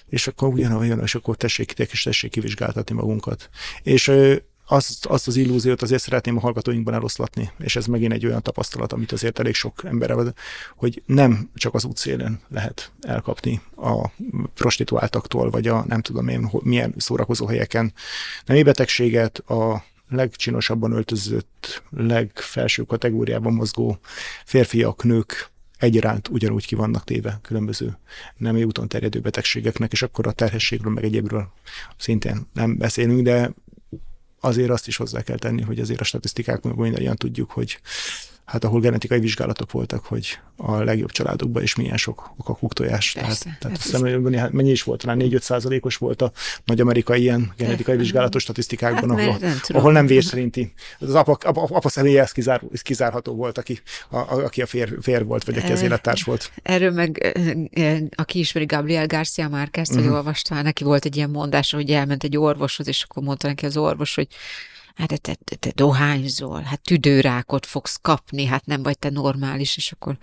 és 0.06 0.26
akkor 0.26 0.58
jön, 0.58 1.00
és 1.02 1.14
akkor 1.14 1.36
tessék, 1.36 1.72
és 1.72 2.02
tessék 2.02 2.30
kivizsgáltatni 2.30 2.94
magunkat. 2.94 3.48
És 3.82 4.12
azt, 4.66 5.06
azt 5.06 5.26
az 5.26 5.36
illúziót 5.36 5.82
azért 5.82 6.02
szeretném 6.02 6.36
a 6.36 6.40
hallgatóinkban 6.40 6.94
eloszlatni, 6.94 7.50
és 7.58 7.76
ez 7.76 7.86
megint 7.86 8.12
egy 8.12 8.26
olyan 8.26 8.42
tapasztalat, 8.42 8.92
amit 8.92 9.12
azért 9.12 9.38
elég 9.38 9.54
sok 9.54 9.84
emberre 9.84 10.32
hogy 10.76 11.02
nem 11.06 11.50
csak 11.54 11.74
az 11.74 11.84
útszélen 11.84 12.40
lehet 12.48 12.92
elkapni 13.00 13.60
a 13.76 14.08
prostituáltaktól, 14.54 15.50
vagy 15.50 15.66
a 15.66 15.84
nem 15.88 16.00
tudom 16.00 16.28
én 16.28 16.50
milyen 16.62 16.94
szórakozó 16.96 17.46
helyeken 17.46 17.92
nem 18.46 18.62
betegséget, 18.64 19.38
a 19.38 19.84
legcsinosabban 20.08 20.92
öltözött, 20.92 21.82
legfelső 21.90 22.82
kategóriában 22.82 23.52
mozgó 23.52 23.98
férfiak, 24.44 25.04
nők 25.04 25.52
egyaránt 25.78 26.28
ugyanúgy 26.28 26.66
ki 26.66 26.74
vannak 26.74 27.04
téve 27.04 27.38
különböző 27.42 27.98
nem 28.36 28.56
úton 28.56 28.88
terjedő 28.88 29.20
betegségeknek, 29.20 29.92
és 29.92 30.02
akkor 30.02 30.26
a 30.26 30.32
terhességről, 30.32 30.92
meg 30.92 31.04
egyébről 31.04 31.52
szintén 31.96 32.46
nem 32.52 32.76
beszélünk, 32.78 33.22
de 33.22 33.50
azért 34.44 34.70
azt 34.70 34.86
is 34.86 34.96
hozzá 34.96 35.22
kell 35.22 35.38
tenni, 35.38 35.62
hogy 35.62 35.78
azért 35.78 36.00
a 36.00 36.04
statisztikákból 36.04 36.74
mindannyian 36.74 37.16
tudjuk, 37.16 37.50
hogy 37.50 37.80
hát 38.44 38.64
ahol 38.64 38.80
genetikai 38.80 39.20
vizsgálatok 39.20 39.70
voltak, 39.70 40.04
hogy 40.04 40.38
a 40.56 40.82
legjobb 40.82 41.10
családokban 41.10 41.62
is 41.62 41.74
milyen 41.74 41.96
sok 41.96 42.30
a 42.36 42.56
kuktojás. 42.56 43.12
Persze, 43.12 43.44
tehát, 43.44 43.58
tehát 43.58 43.76
azt 43.76 43.86
hiszem, 43.86 44.50
mennyi 44.52 44.70
is 44.70 44.82
volt, 44.82 45.00
talán 45.00 45.18
4-5 45.20 45.40
százalékos 45.40 45.96
volt 45.96 46.22
a 46.22 46.32
nagy 46.64 46.80
amerikai 46.80 47.20
ilyen 47.20 47.52
genetikai 47.56 47.96
vizsgálatos 47.96 48.42
statisztikákban, 48.42 49.10
hát, 49.10 49.26
ahol, 49.26 49.38
nem 49.40 49.58
ahol 49.68 49.92
nem 49.92 50.06
vér 50.06 50.24
szerinti. 50.24 50.72
Az 50.98 51.14
apa, 51.14 51.38
apa, 51.40 51.62
apa 51.70 51.88
személye 51.88 52.22
ez, 52.22 52.32
kizár, 52.32 52.62
ez 52.72 52.82
kizárható 52.82 53.34
volt, 53.34 53.58
aki 53.58 53.80
a, 54.10 54.18
aki 54.18 54.62
a 54.62 54.66
fér, 54.66 54.96
fér 55.00 55.24
volt, 55.24 55.44
vagy 55.44 55.58
aki 55.58 55.72
az 55.72 55.82
élettárs 55.82 56.22
volt. 56.22 56.52
Erről 56.62 56.90
meg, 56.90 57.36
aki 58.16 58.38
ismeri 58.38 58.66
Gabriel 58.66 59.06
Garcia 59.06 59.48
Márquez, 59.48 59.88
hogy 59.88 59.98
uh-huh. 59.98 60.14
olvasta, 60.14 60.62
neki 60.62 60.84
volt 60.84 61.04
egy 61.04 61.16
ilyen 61.16 61.30
mondása, 61.30 61.76
hogy 61.76 61.90
elment 61.90 62.24
egy 62.24 62.36
orvoshoz, 62.36 62.88
és 62.88 63.02
akkor 63.02 63.22
mondta 63.22 63.46
neki 63.46 63.66
az 63.66 63.76
orvos, 63.76 64.14
hogy 64.14 64.26
hát 64.94 65.20
te, 65.20 65.34
te, 65.44 65.56
te 65.56 65.70
dohányzol, 65.74 66.60
hát 66.62 66.80
tüdőrákot 66.80 67.66
fogsz 67.66 67.98
kapni, 68.02 68.44
hát 68.44 68.66
nem 68.66 68.82
vagy 68.82 68.98
te 68.98 69.10
normális, 69.10 69.76
és 69.76 69.92
akkor 69.92 70.16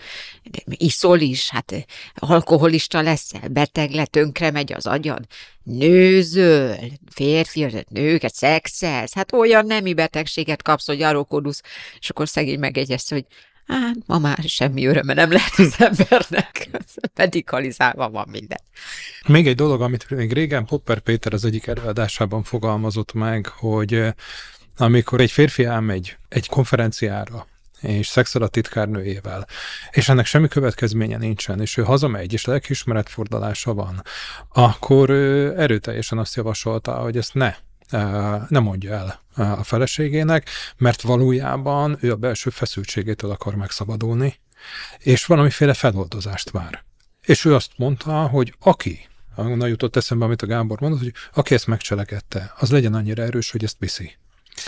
iszol 0.66 1.20
is, 1.20 1.50
hát 1.50 1.86
alkoholista 2.16 3.02
leszel, 3.02 3.48
beteg 3.48 3.92
le, 3.92 4.06
tönkre 4.06 4.52
megy 4.52 4.74
az 4.74 4.86
agyad, 4.86 5.26
nőzöl, 5.64 6.76
férfi, 7.10 7.86
nőket 7.90 8.34
szexelsz, 8.34 9.14
hát 9.14 9.34
olyan 9.34 9.66
nemi 9.66 9.94
betegséget 9.94 10.62
kapsz, 10.62 10.88
hogy 10.88 11.02
arokodusz, 11.02 11.62
és 12.00 12.10
akkor 12.10 12.30
szegény 12.30 12.60
megegyezte, 12.60 13.16
hogy 13.16 13.26
hát 13.68 13.98
ma 14.06 14.18
már 14.18 14.40
semmi 14.48 14.86
öröme 14.86 15.14
nem 15.14 15.32
lehet 15.32 15.54
az 15.58 15.76
embernek, 15.78 16.70
medikalizálva 17.16 18.10
van 18.10 18.28
minden. 18.32 18.60
Még 19.28 19.48
egy 19.48 19.56
dolog, 19.56 19.82
amit 19.82 20.10
még 20.10 20.34
régen 20.34 20.66
Popper 20.66 21.00
Péter 21.00 21.34
az 21.34 21.46
egyik 21.46 21.68
előadásában 21.68 22.44
fogalmazott 22.44 23.14
meg, 23.14 23.48
hogy 23.48 24.14
amikor 24.82 25.22
egy 25.22 25.32
férfi 25.32 25.64
elmegy 25.64 26.18
egy 26.30 26.48
konferenciára, 26.48 27.48
és 27.82 28.08
szexel 28.08 28.42
a 28.42 28.48
titkárnőjével, 28.48 29.48
és 29.92 30.10
ennek 30.10 30.26
semmi 30.26 30.48
következménye 30.48 31.18
nincsen, 31.18 31.62
és 31.62 31.78
ő 31.78 31.84
hazamegy, 31.84 32.34
és 32.34 32.46
lelkiismeretfordalása 32.46 33.74
van, 33.74 34.04
akkor 34.50 35.10
ő 35.10 35.60
erőteljesen 35.60 36.18
azt 36.18 36.36
javasolta, 36.36 36.94
hogy 36.94 37.18
ezt 37.18 37.34
ne 37.34 37.56
nem 38.48 38.64
mondja 38.64 38.94
el 38.94 39.22
a 39.58 39.64
feleségének, 39.64 40.50
mert 40.78 41.02
valójában 41.02 41.98
ő 42.00 42.12
a 42.12 42.16
belső 42.16 42.50
feszültségétől 42.50 43.32
akar 43.32 43.56
megszabadulni, 43.56 44.40
és 44.98 45.26
valamiféle 45.26 45.74
feloldozást 45.74 46.50
vár. 46.50 46.84
És 47.22 47.46
ő 47.46 47.56
azt 47.56 47.72
mondta, 47.76 48.28
hogy 48.28 48.56
aki, 48.60 49.08
onnan 49.36 49.70
jutott 49.70 49.96
eszembe, 49.96 50.26
amit 50.26 50.42
a 50.42 50.48
Gábor 50.48 50.82
mondott, 50.82 51.00
hogy 51.00 51.14
aki 51.34 51.54
ezt 51.54 51.68
megcselekedte, 51.68 52.54
az 52.58 52.72
legyen 52.72 52.94
annyira 52.94 53.24
erős, 53.24 53.52
hogy 53.52 53.64
ezt 53.64 53.76
viszi. 53.80 54.20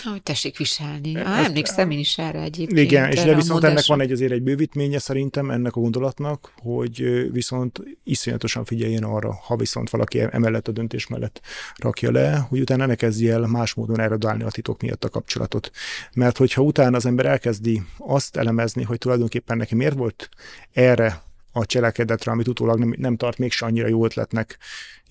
Hogy 0.01 0.23
tessék 0.23 0.57
viselni. 0.57 1.15
Ah, 1.15 1.45
emlékszem 1.45 1.91
én 1.91 1.99
is 1.99 2.17
erre 2.17 2.41
egyébként. 2.41 2.79
Igen, 2.79 3.11
és 3.11 3.23
de 3.23 3.35
viszont 3.35 3.63
ennek 3.63 3.85
van 3.85 4.01
egy 4.01 4.11
azért 4.11 4.31
egy 4.31 4.43
bővítménye 4.43 4.99
szerintem 4.99 5.51
ennek 5.51 5.75
a 5.75 5.79
gondolatnak, 5.79 6.53
hogy 6.61 7.27
viszont 7.31 7.81
iszonyatosan 8.03 8.65
figyeljen 8.65 9.03
arra, 9.03 9.33
ha 9.33 9.55
viszont 9.55 9.89
valaki 9.89 10.19
emellett 10.19 10.67
a 10.67 10.71
döntés 10.71 11.07
mellett 11.07 11.41
rakja 11.75 12.11
le, 12.11 12.45
hogy 12.49 12.59
utána 12.59 12.85
ne 12.85 12.95
kezdje 12.95 13.33
el 13.33 13.47
más 13.47 13.73
módon 13.73 13.99
erodálni 13.99 14.43
a 14.43 14.49
titok 14.49 14.81
miatt 14.81 15.03
a 15.03 15.09
kapcsolatot. 15.09 15.71
Mert 16.13 16.37
hogyha 16.37 16.61
utána 16.61 16.95
az 16.95 17.05
ember 17.05 17.25
elkezdi 17.25 17.81
azt 17.97 18.35
elemezni, 18.35 18.83
hogy 18.83 18.97
tulajdonképpen 18.97 19.57
neki 19.57 19.75
miért 19.75 19.95
volt 19.95 20.29
erre 20.73 21.23
a 21.51 21.65
cselekedetre, 21.65 22.31
amit 22.31 22.47
utólag 22.47 22.79
nem, 22.79 22.93
nem 22.97 23.17
tart 23.17 23.37
mégse 23.37 23.65
annyira 23.65 23.87
jó 23.87 24.05
ötletnek, 24.05 24.57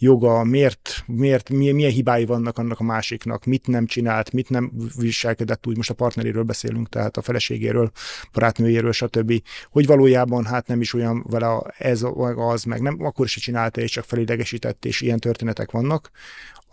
joga, 0.03 0.45
miért, 0.45 1.05
miért 1.07 1.51
milyen, 1.51 1.75
milyen 1.75 1.91
hibái 1.91 2.25
vannak 2.25 2.59
annak 2.59 2.81
a 2.81 2.83
másiknak, 2.85 3.45
mit 3.45 3.67
nem 3.67 3.87
csinált, 3.87 4.33
mit 4.33 4.49
nem 4.49 4.73
viselkedett 4.97 5.67
úgy, 5.67 5.77
most 5.77 5.91
a 5.91 5.95
partneréről 5.95 6.43
beszélünk, 6.43 6.89
tehát 6.89 7.17
a 7.17 7.23
feleségéről, 7.23 7.91
barátnőjéről, 8.33 8.93
stb. 8.93 9.43
Hogy 9.71 9.87
valójában 9.87 10.45
hát 10.45 10.67
nem 10.67 10.81
is 10.81 10.95
olyan 10.95 11.25
vele 11.29 11.75
ez 11.79 12.05
az, 12.37 12.65
meg 12.65 12.81
nem, 12.81 13.05
akkor 13.05 13.25
is 13.25 13.35
csinálta, 13.35 13.81
és 13.81 13.91
csak 13.91 14.05
felidegesített, 14.05 14.85
és 14.85 15.01
ilyen 15.01 15.19
történetek 15.19 15.71
vannak, 15.71 16.11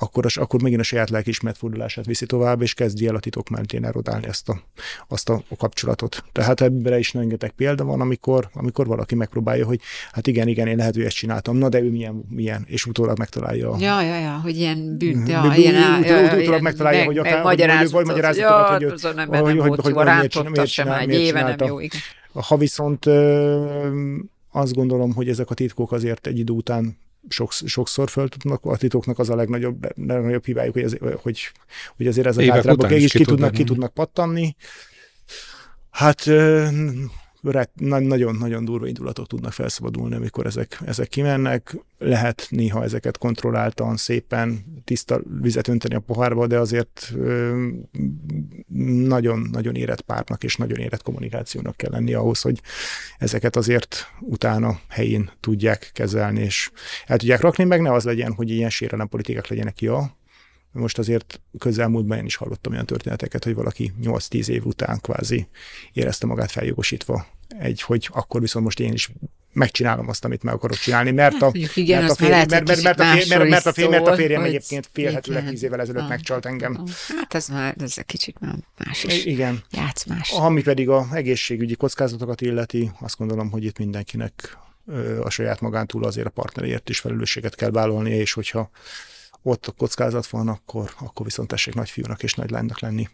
akkor, 0.01 0.25
az, 0.25 0.37
akkor 0.37 0.61
megint 0.61 0.81
a 0.81 0.83
saját 0.83 1.09
lelkiismeret 1.09 1.57
fordulását 1.57 2.05
viszi 2.05 2.25
tovább, 2.25 2.61
és 2.61 2.73
kezdi 2.73 3.07
el 3.07 3.15
a 3.15 3.19
titok 3.19 3.49
mentén 3.49 3.85
erodálni 3.85 4.27
ezt 4.27 4.49
a, 4.49 4.61
azt 5.07 5.29
a, 5.29 5.43
a 5.49 5.55
kapcsolatot. 5.55 6.23
Tehát 6.31 6.61
ebben 6.61 6.99
is 6.99 7.13
rengeteg 7.13 7.51
példa 7.51 7.83
van, 7.83 8.01
amikor, 8.01 8.49
amikor 8.53 8.87
valaki 8.87 9.15
megpróbálja, 9.15 9.65
hogy 9.65 9.81
hát 10.11 10.27
igen, 10.27 10.47
igen, 10.47 10.67
én 10.67 10.77
lehet, 10.77 10.93
hogy 10.93 11.03
ezt 11.03 11.15
csináltam, 11.15 11.57
na 11.57 11.69
de 11.69 11.81
ő 11.81 11.89
milyen, 11.89 12.25
milyen, 12.29 12.65
és 12.67 12.85
utólag 12.85 13.17
megtalálja. 13.19 13.75
Ja, 13.79 14.01
ja, 14.01 14.19
ja, 14.19 14.39
hogy 14.43 14.57
ilyen 14.57 14.97
bűn, 14.97 15.27
ja, 15.27 15.41
bűn, 15.41 15.53
ilyen, 15.53 15.99
utólag, 15.99 16.39
utólag 16.39 16.61
megtalálja, 16.61 17.05
hogy 17.05 17.17
akár, 17.17 17.43
vagy 17.91 18.05
magyarázatokat, 18.05 18.69
hogy, 18.69 18.83
hogy, 18.83 19.01
hogy, 19.01 19.59
hogy, 19.59 19.79
hogy, 19.81 19.93
hogy, 19.93 20.05
miért, 20.05 20.49
miért, 20.49 20.71
csinál, 20.71 21.05
miért 21.05 21.25
csinálta. 21.25 21.65
Jó, 21.65 21.79
igen. 21.79 21.99
Ha 22.33 22.57
viszont 22.57 23.05
azt 24.51 24.73
gondolom, 24.73 25.13
hogy 25.13 25.29
ezek 25.29 25.49
a 25.49 25.53
titkok 25.53 25.91
azért 25.91 26.27
egy 26.27 26.39
idő 26.39 26.53
után 26.53 26.97
sokszor 27.65 28.09
föl 28.09 28.29
tudnak, 28.29 28.65
a 28.65 28.77
titoknak 28.77 29.19
az 29.19 29.29
a 29.29 29.35
legnagyobb, 29.35 30.07
legnagyobb 30.07 30.45
hibájuk, 30.45 30.73
hogy, 30.73 30.83
az, 30.83 30.97
hogy, 31.21 31.51
hogy 31.97 32.07
azért 32.07 32.27
ezek 32.27 32.49
általában 32.49 32.91
is 32.91 33.11
ki, 33.11 33.23
tudnak, 33.23 33.51
ki 33.51 33.63
tudnak 33.63 33.93
pattanni. 33.93 34.55
Hát 35.89 36.25
nagyon-nagyon 37.41 38.65
durva 38.65 38.87
indulatok 38.87 39.27
tudnak 39.27 39.51
felszabadulni, 39.51 40.15
amikor 40.15 40.45
ezek, 40.45 40.79
ezek 40.85 41.07
kimennek. 41.07 41.75
Lehet 41.97 42.47
néha 42.49 42.83
ezeket 42.83 43.17
kontrolláltan, 43.17 43.97
szépen 43.97 44.65
tiszta 44.83 45.21
vizet 45.41 45.67
önteni 45.67 45.95
a 45.95 45.99
pohárba, 45.99 46.47
de 46.47 46.59
azért 46.59 47.13
nagyon-nagyon 49.07 49.75
érett 49.75 50.01
párnak 50.01 50.43
és 50.43 50.55
nagyon 50.55 50.77
érett 50.77 51.01
kommunikációnak 51.01 51.77
kell 51.77 51.91
lenni 51.91 52.13
ahhoz, 52.13 52.41
hogy 52.41 52.61
ezeket 53.17 53.55
azért 53.55 54.13
utána 54.19 54.79
helyén 54.89 55.31
tudják 55.39 55.89
kezelni, 55.93 56.41
és 56.41 56.71
el 57.05 57.17
tudják 57.17 57.41
rakni, 57.41 57.63
meg 57.63 57.81
ne 57.81 57.91
az 57.91 58.03
legyen, 58.03 58.33
hogy 58.33 58.49
ilyen 58.49 58.69
sérelem 58.69 59.07
politikák 59.07 59.47
legyenek, 59.47 59.81
ja, 59.81 60.17
most 60.71 60.97
azért 60.97 61.41
közelmúltban 61.57 62.17
én 62.17 62.25
is 62.25 62.35
hallottam 62.35 62.73
olyan 62.73 62.85
történeteket, 62.85 63.43
hogy 63.43 63.55
valaki 63.55 63.93
8-10 64.03 64.47
év 64.47 64.65
után 64.65 64.99
kvázi 65.01 65.47
érezte 65.93 66.25
magát 66.25 66.51
feljogosítva 66.51 67.25
egy, 67.47 67.81
hogy 67.81 68.09
akkor 68.11 68.41
viszont 68.41 68.65
most 68.65 68.79
én 68.79 68.93
is 68.93 69.11
megcsinálom 69.53 70.09
azt, 70.09 70.25
amit 70.25 70.43
meg 70.43 70.53
akarok 70.53 70.77
csinálni, 70.77 71.11
mert 71.11 71.41
a, 71.41 71.45
hát, 71.45 71.75
igen, 71.75 72.01
mert, 72.01 72.11
a 72.11 72.15
férj, 72.15 72.31
mert, 72.31 72.49
mert, 72.49 72.83
mert, 72.83 72.99
a 72.99 73.03
férj, 73.03 73.29
mert, 73.29 73.49
mert, 73.49 73.65
a 73.65 73.73
férj, 73.73 73.89
mert 73.89 74.07
a 74.07 74.15
férjem 74.15 74.41
hogy... 74.41 74.49
egyébként 74.49 74.89
félhetőleg 74.93 75.49
tíz 75.49 75.63
évvel 75.63 75.81
ezelőtt 75.81 76.01
ah, 76.01 76.09
megcsalt 76.09 76.45
engem. 76.45 76.85
Hát 77.07 77.33
ez 77.33 77.47
már 77.47 77.75
ez 77.79 77.93
egy 77.95 78.05
kicsit 78.05 78.39
már 78.39 78.55
más 78.77 79.03
is. 79.03 79.25
Igen. 79.25 79.63
Játszmás. 79.71 80.31
Ami 80.31 80.61
pedig 80.61 80.89
a 80.89 81.07
egészségügyi 81.13 81.75
kockázatokat 81.75 82.41
illeti, 82.41 82.91
azt 82.99 83.17
gondolom, 83.17 83.49
hogy 83.49 83.63
itt 83.63 83.77
mindenkinek 83.77 84.57
a 85.21 85.29
saját 85.29 85.61
magántúl 85.61 86.05
azért 86.05 86.27
a 86.27 86.29
partnerért 86.29 86.89
is 86.89 86.99
felelősséget 86.99 87.55
kell 87.55 87.71
vállalnia, 87.71 88.15
és 88.15 88.33
hogyha 88.33 88.69
ott 89.43 89.65
a 89.65 89.71
kockázat 89.71 90.27
van, 90.27 90.47
akkor, 90.47 90.93
akkor 90.99 91.25
viszont 91.25 91.47
tessék 91.47 91.73
nagyfiúnak 91.73 92.23
és 92.23 92.33
nagy 92.33 92.49
lánynak 92.49 92.79
lenni, 92.79 93.09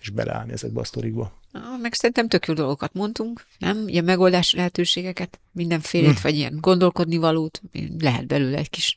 és 0.00 0.10
beleállni 0.10 0.52
ezekbe 0.52 0.80
a 0.80 0.84
sztorikba. 0.84 1.40
Meg 1.82 1.94
szerintem 1.94 2.28
tök 2.28 2.46
jó 2.46 2.54
dolgokat 2.54 2.94
mondtunk, 2.94 3.46
nem? 3.58 3.88
Ilyen 3.88 4.04
megoldási 4.04 4.56
lehetőségeket, 4.56 5.40
mindenfélét, 5.52 6.16
hm. 6.16 6.22
vagy 6.22 6.34
ilyen 6.34 6.58
gondolkodni 6.60 7.16
valót, 7.16 7.62
lehet 7.98 8.26
belőle 8.26 8.58
egy 8.58 8.70
kis 8.70 8.96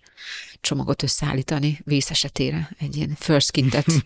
csomagot 0.65 1.04
összeállítani 1.04 1.80
vész 1.84 2.10
esetére, 2.10 2.69
egy 2.80 2.95
ilyen 2.95 3.15
first 3.19 3.51
kintet. 3.51 3.86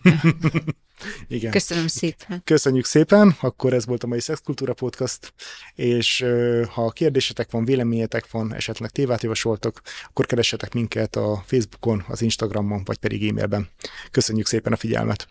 Igen. 1.28 1.50
Köszönöm 1.50 1.86
szépen. 1.86 2.42
Köszönjük 2.44 2.84
szépen, 2.84 3.36
akkor 3.40 3.72
ez 3.72 3.86
volt 3.86 4.02
a 4.02 4.06
mai 4.06 4.20
Szexkultúra 4.20 4.74
Podcast, 4.74 5.32
és 5.74 6.24
ha 6.68 6.90
kérdésetek 6.90 7.50
van, 7.50 7.64
véleményetek 7.64 8.30
van, 8.30 8.54
esetleg 8.54 8.90
tévát 8.90 9.22
javasoltok, 9.22 9.80
akkor 10.08 10.26
keressetek 10.26 10.74
minket 10.74 11.16
a 11.16 11.42
Facebookon, 11.46 12.04
az 12.08 12.22
Instagramon, 12.22 12.84
vagy 12.84 12.98
pedig 12.98 13.28
e-mailben. 13.28 13.68
Köszönjük 14.10 14.46
szépen 14.46 14.72
a 14.72 14.76
figyelmet! 14.76 15.28